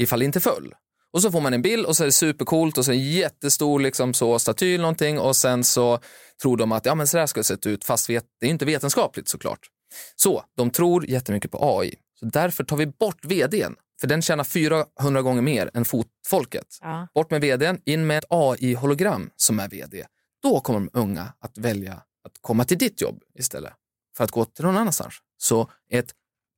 ifall 0.00 0.18
det 0.18 0.24
inte 0.24 0.40
föll. 0.40 0.74
Och 1.12 1.22
så 1.22 1.32
får 1.32 1.40
man 1.40 1.54
en 1.54 1.62
bild 1.62 1.86
och 1.86 1.96
så 1.96 2.02
är 2.02 2.06
det 2.06 2.12
supercoolt 2.12 2.78
och 2.78 2.84
så 2.84 2.90
en 2.90 3.12
jättestor 3.12 3.80
liksom 3.80 4.14
så 4.14 4.38
staty 4.38 4.74
eller 4.74 4.82
någonting 4.82 5.18
och 5.18 5.36
sen 5.36 5.64
så 5.64 5.98
tror 6.42 6.56
de 6.56 6.72
att 6.72 6.86
ja 6.86 6.94
men 6.94 7.06
så 7.06 7.16
där 7.16 7.26
ska 7.26 7.40
det 7.40 7.44
sett 7.44 7.66
ut 7.66 7.84
fast 7.84 8.10
vet, 8.10 8.24
det 8.40 8.46
är 8.46 8.50
inte 8.50 8.64
vetenskapligt 8.64 9.28
såklart. 9.28 9.60
Så 10.16 10.44
de 10.56 10.70
tror 10.70 11.06
jättemycket 11.06 11.50
på 11.50 11.78
AI. 11.78 11.94
Så 12.20 12.26
därför 12.26 12.64
tar 12.64 12.76
vi 12.76 12.86
bort 12.86 13.24
vdn. 13.24 13.76
För 14.00 14.06
den 14.06 14.22
tjänar 14.22 14.44
400 14.44 15.22
gånger 15.22 15.42
mer 15.42 15.70
än 15.74 15.84
fotfolket. 15.84 16.78
Ja. 16.80 17.08
Bort 17.14 17.30
med 17.30 17.40
vdn, 17.40 17.80
in 17.84 18.06
med 18.06 18.18
ett 18.18 18.24
AI-hologram 18.28 19.30
som 19.36 19.60
är 19.60 19.68
vd. 19.68 20.04
Då 20.42 20.60
kommer 20.60 20.80
de 20.80 20.90
unga 20.92 21.32
att 21.40 21.58
välja 21.58 21.92
att 22.24 22.32
komma 22.40 22.64
till 22.64 22.78
ditt 22.78 23.00
jobb 23.00 23.22
istället 23.38 23.72
för 24.16 24.24
att 24.24 24.30
gå 24.30 24.44
till 24.44 24.64
någon 24.64 24.76
annanstans. 24.76 25.14
Så 25.38 25.70
ett 25.92 26.10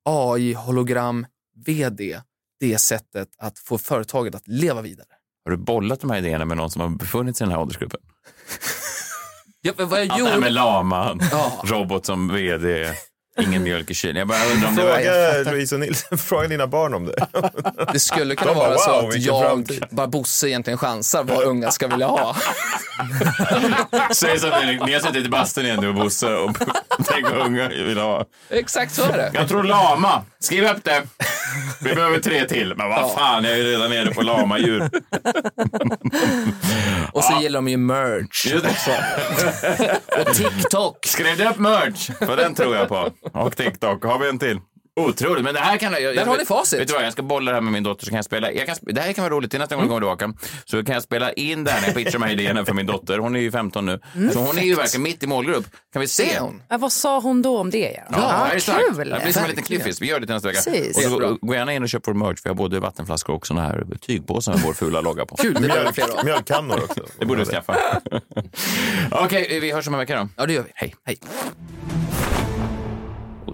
AI-hologram, 0.05 1.27
vd, 1.67 2.21
det 2.63 2.79
sättet 2.79 3.29
att 3.39 3.59
få 3.59 3.79
företaget 3.79 4.35
att 4.35 4.49
leva 4.49 4.83
vidare. 4.83 5.07
Har 5.45 5.51
du 5.51 5.57
bollat 5.57 6.01
de 6.01 6.11
här 6.11 6.19
idéerna 6.19 6.45
med 6.45 6.57
någon 6.57 6.71
som 6.71 6.81
har 6.83 6.89
befunnit 6.89 7.37
sig 7.37 7.45
i 7.45 7.47
den 7.47 7.53
här 7.53 7.61
åldersgruppen? 7.63 8.01
Ja, 9.61 9.73
men 9.77 9.89
vad 9.89 10.01
jag 10.01 10.07
Ja, 10.07 10.19
gjorde... 10.19 10.41
med 10.41 10.53
lama, 10.53 11.19
Ja. 11.31 11.63
robot 11.65 12.07
som 12.07 12.29
vd, 12.35 12.93
ingen 13.41 13.63
mjölk 13.63 13.91
i 13.91 13.95
kylen. 13.95 14.17
Jag 14.17 14.29
bara 14.29 14.45
undrar 14.55 14.69
om 14.69 14.77
det 14.77 14.85
var... 14.85 14.93
Fråga 15.43 15.51
Louise 15.51 15.75
och 15.75 15.81
Nilsson, 15.81 16.19
fråga 16.19 16.49
dina 16.49 16.67
barn 16.67 16.95
om 16.95 17.05
det. 17.07 17.27
Det 17.93 17.99
skulle 17.99 18.35
kunna 18.37 18.51
De 18.53 18.59
bara, 18.59 18.69
vara 18.69 18.79
så 18.79 19.01
"Wow, 19.01 19.09
att 19.11 19.17
jag, 19.19 19.45
framtid." 19.45 19.85
bara 19.91 20.07
Bosse 20.07 20.49
egentligen 20.49 20.79
chansar 20.79 21.25
vad 21.25 21.43
unga 21.45 21.71
ska 21.71 21.89
vilja 21.89 22.07
ha. 22.07 22.37
Säg 24.15 24.39
så 24.39 24.47
att 24.47 24.65
ni, 24.67 24.81
ni 24.87 24.93
har 24.93 25.01
suttit 25.01 25.27
i 25.27 25.29
bastun 25.29 25.65
igen 25.67 25.81
du 25.81 25.89
och 25.89 25.95
Bosse 25.95 26.35
och 26.35 26.57
tänk 27.09 27.31
vad 27.31 27.47
unga 27.47 27.69
vill 27.69 27.99
ha. 27.99 28.25
Exakt 28.51 28.95
så 28.95 29.03
är 29.03 29.13
det. 29.17 29.31
Jag 29.35 29.49
tror 29.49 29.63
lama. 29.63 30.23
Skriv 30.41 30.65
upp 30.65 30.85
det. 30.85 31.03
Vi 31.81 31.95
behöver 31.95 32.21
tre 32.21 32.45
till. 32.49 32.75
Men 32.77 32.89
vad 32.89 33.13
fan, 33.13 33.45
jag 33.45 33.53
är 33.53 33.57
ju 33.57 33.65
redan 33.65 33.91
nere 33.91 34.15
på 34.15 34.23
lamadjur. 34.23 34.91
Och 37.23 37.37
så 37.37 37.43
gillar 37.43 37.59
de 37.59 37.69
ju 37.69 37.77
merch. 37.77 38.45
Det. 38.45 40.01
Och 40.21 40.35
TikTok. 40.35 41.07
Skriv 41.07 41.37
det 41.37 41.49
upp 41.49 41.59
merch, 41.59 42.11
för 42.19 42.37
den 42.37 42.55
tror 42.55 42.77
jag 42.77 42.89
på. 42.89 43.11
Och 43.33 43.57
TikTok. 43.57 44.05
Har 44.05 44.19
vi 44.19 44.29
en 44.29 44.39
till? 44.39 44.61
Otroligt, 45.01 45.45
men 45.45 45.55
det 45.55 45.61
här 45.61 45.77
kan 45.77 45.93
jag... 45.93 46.03
jag 46.03 46.17
Där 46.17 46.27
har 46.27 46.39
ni 46.39 46.45
facit. 46.45 46.81
Vet 46.81 46.89
du 46.89 46.95
vad, 46.95 47.05
jag 47.05 47.13
ska 47.13 47.23
bolla 47.23 47.51
det 47.51 47.57
här 47.57 47.61
med 47.63 47.73
min 47.73 47.83
dotter 47.83 48.05
så 48.05 48.11
kan 48.11 48.17
jag 48.17 48.25
spela. 48.25 48.53
Jag 48.53 48.67
kan, 48.67 48.77
det 48.83 49.01
här 49.01 49.13
kan 49.13 49.25
vara 49.25 49.35
roligt, 49.35 49.51
till 49.51 49.61
nästa 49.61 49.75
gång 49.75 49.85
jag 49.85 49.91
kommer 49.91 50.17
tillbaka. 50.17 50.47
Så 50.65 50.85
kan 50.85 50.95
jag 50.95 51.03
spela 51.03 51.33
in 51.33 51.65
det 51.65 51.71
här 51.71 51.81
när 51.81 51.89
jag 51.89 51.97
pitchar 51.97 52.13
de 52.13 52.23
här 52.23 52.33
idéerna 52.33 52.65
för 52.65 52.75
min 52.75 52.87
dotter. 52.87 53.19
Hon 53.19 53.37
är 53.37 53.41
ju 53.41 53.51
15 53.53 53.87
nu. 53.87 54.01
Så 54.33 54.39
hon 54.39 54.59
är 54.59 54.63
ju 54.63 54.75
verkligen 54.75 55.03
mitt 55.03 55.23
i 55.23 55.27
målgrupp. 55.27 55.67
Kan 55.93 56.01
vi 56.01 56.09
se? 56.09 56.25
Det 56.25 56.41
hon. 56.41 56.63
Ja, 56.69 56.79
vad 56.79 56.93
sa 56.93 57.21
hon 57.21 57.43
då 57.43 57.59
om 57.59 57.71
det? 57.71 57.79
Ja, 57.79 58.03
Ja, 58.11 58.17
det 58.19 58.23
här 58.23 58.55
är 58.55 58.59
starkt. 58.59 58.97
kul. 58.97 59.09
Det 59.11 59.21
blir 59.23 59.33
som 59.33 59.43
en 59.43 59.49
liten 59.49 59.65
cliffis. 59.65 60.03
Vi 60.03 60.07
gör 60.07 60.21
det 60.21 60.27
till 60.27 60.35
nästa 60.35 60.49
vecka. 60.49 60.61
Precis. 60.65 60.97
Och 60.97 61.03
så 61.03 61.19
gå, 61.19 61.39
gå 61.41 61.55
gärna 61.55 61.73
in 61.73 61.83
och 61.83 61.89
köp 61.89 62.07
vår 62.07 62.15
merch. 62.15 62.41
Vi 62.45 62.49
har 62.51 62.55
både 62.55 62.81
vattenflaskor 62.81 63.35
och 63.35 63.47
såna 63.47 63.61
här 63.63 63.87
tygpåsar 64.01 64.53
med 64.53 64.63
vår 64.63 64.73
fula 64.73 65.01
logga 65.01 65.27
på. 65.27 65.37
Kul, 65.37 65.55
det 65.55 65.61
vi 65.61 65.67
Mjölk, 65.67 66.25
mjölkkannor 66.25 66.77
också. 66.85 67.07
Det 67.19 67.27
borde 67.27 67.41
du 67.41 67.45
skaffa. 67.51 67.77
Okej, 69.11 69.61
vi 69.61 69.73
hörs 69.73 69.89
om 69.89 69.95
en 69.95 70.01
vecka 70.01 70.17
då. 70.17 70.29
Ja, 70.37 70.47
det 70.47 70.53
gör 70.53 70.63
vi. 70.63 70.71
Hej. 70.75 70.95
Hej. 71.05 71.19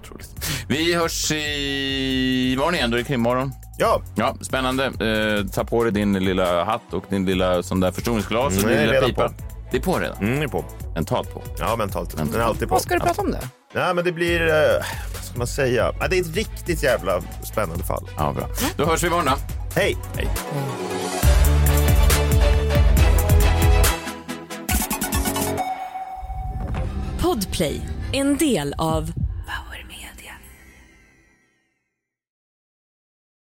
Otroligt. 0.03 0.29
Vi 0.67 0.93
hörs 0.95 1.31
i 1.31 2.53
imorgon 2.53 2.75
igen, 2.75 2.91
då 2.91 2.97
är 2.97 3.01
det 3.01 3.07
krimmorgon. 3.07 3.51
Ja, 3.77 4.01
Ja, 4.15 4.35
spännande. 4.41 4.85
Eh, 4.85 5.45
ta 5.51 5.63
på 5.63 5.83
dig 5.83 5.91
din 5.93 6.13
lilla 6.13 6.63
hatt 6.63 6.93
och 6.93 7.03
din 7.09 7.25
lilla 7.25 7.63
sån 7.63 7.79
där 7.79 7.91
förstoringsglas 7.91 8.57
och 8.57 8.63
Mm, 8.63 8.69
din 8.69 8.79
lilla 8.81 8.93
redan 8.93 9.09
pipa. 9.09 9.27
på. 9.29 9.33
Det 9.71 9.77
är 9.77 9.81
på 9.81 9.99
redan. 9.99 10.17
mm, 10.17 10.41
är 10.41 10.47
på. 10.47 10.65
Mentalt 10.95 11.33
på. 11.33 11.41
Ja, 11.59 11.75
mentalt. 11.75 12.17
Den 12.17 12.33
är 12.35 12.39
alltid 12.39 12.67
på. 12.67 12.75
Vad 12.75 12.81
ska 12.81 12.93
du 12.93 12.99
prata 12.99 13.21
om 13.21 13.31
då? 13.31 13.37
Nej, 13.73 13.93
men 13.95 14.03
det 14.05 14.11
blir, 14.11 14.47
eh, 14.47 14.53
vad 15.15 15.23
ska 15.23 15.37
man 15.37 15.47
säga? 15.47 15.91
Ja, 15.99 16.07
det 16.07 16.17
är 16.17 16.21
ett 16.21 16.35
riktigt 16.35 16.83
jävla 16.83 17.21
spännande 17.43 17.83
fall. 17.83 18.09
Ja, 18.17 18.33
bra. 18.33 18.47
Då 18.77 18.85
hörs 18.85 19.03
vi 19.03 19.07
imorgon 19.07 19.25
då. 19.25 19.37
Hej! 19.75 19.97
Hej. 20.15 20.27
Podplay, 27.21 27.81
en 28.13 28.37
del 28.37 28.73
av 28.77 29.11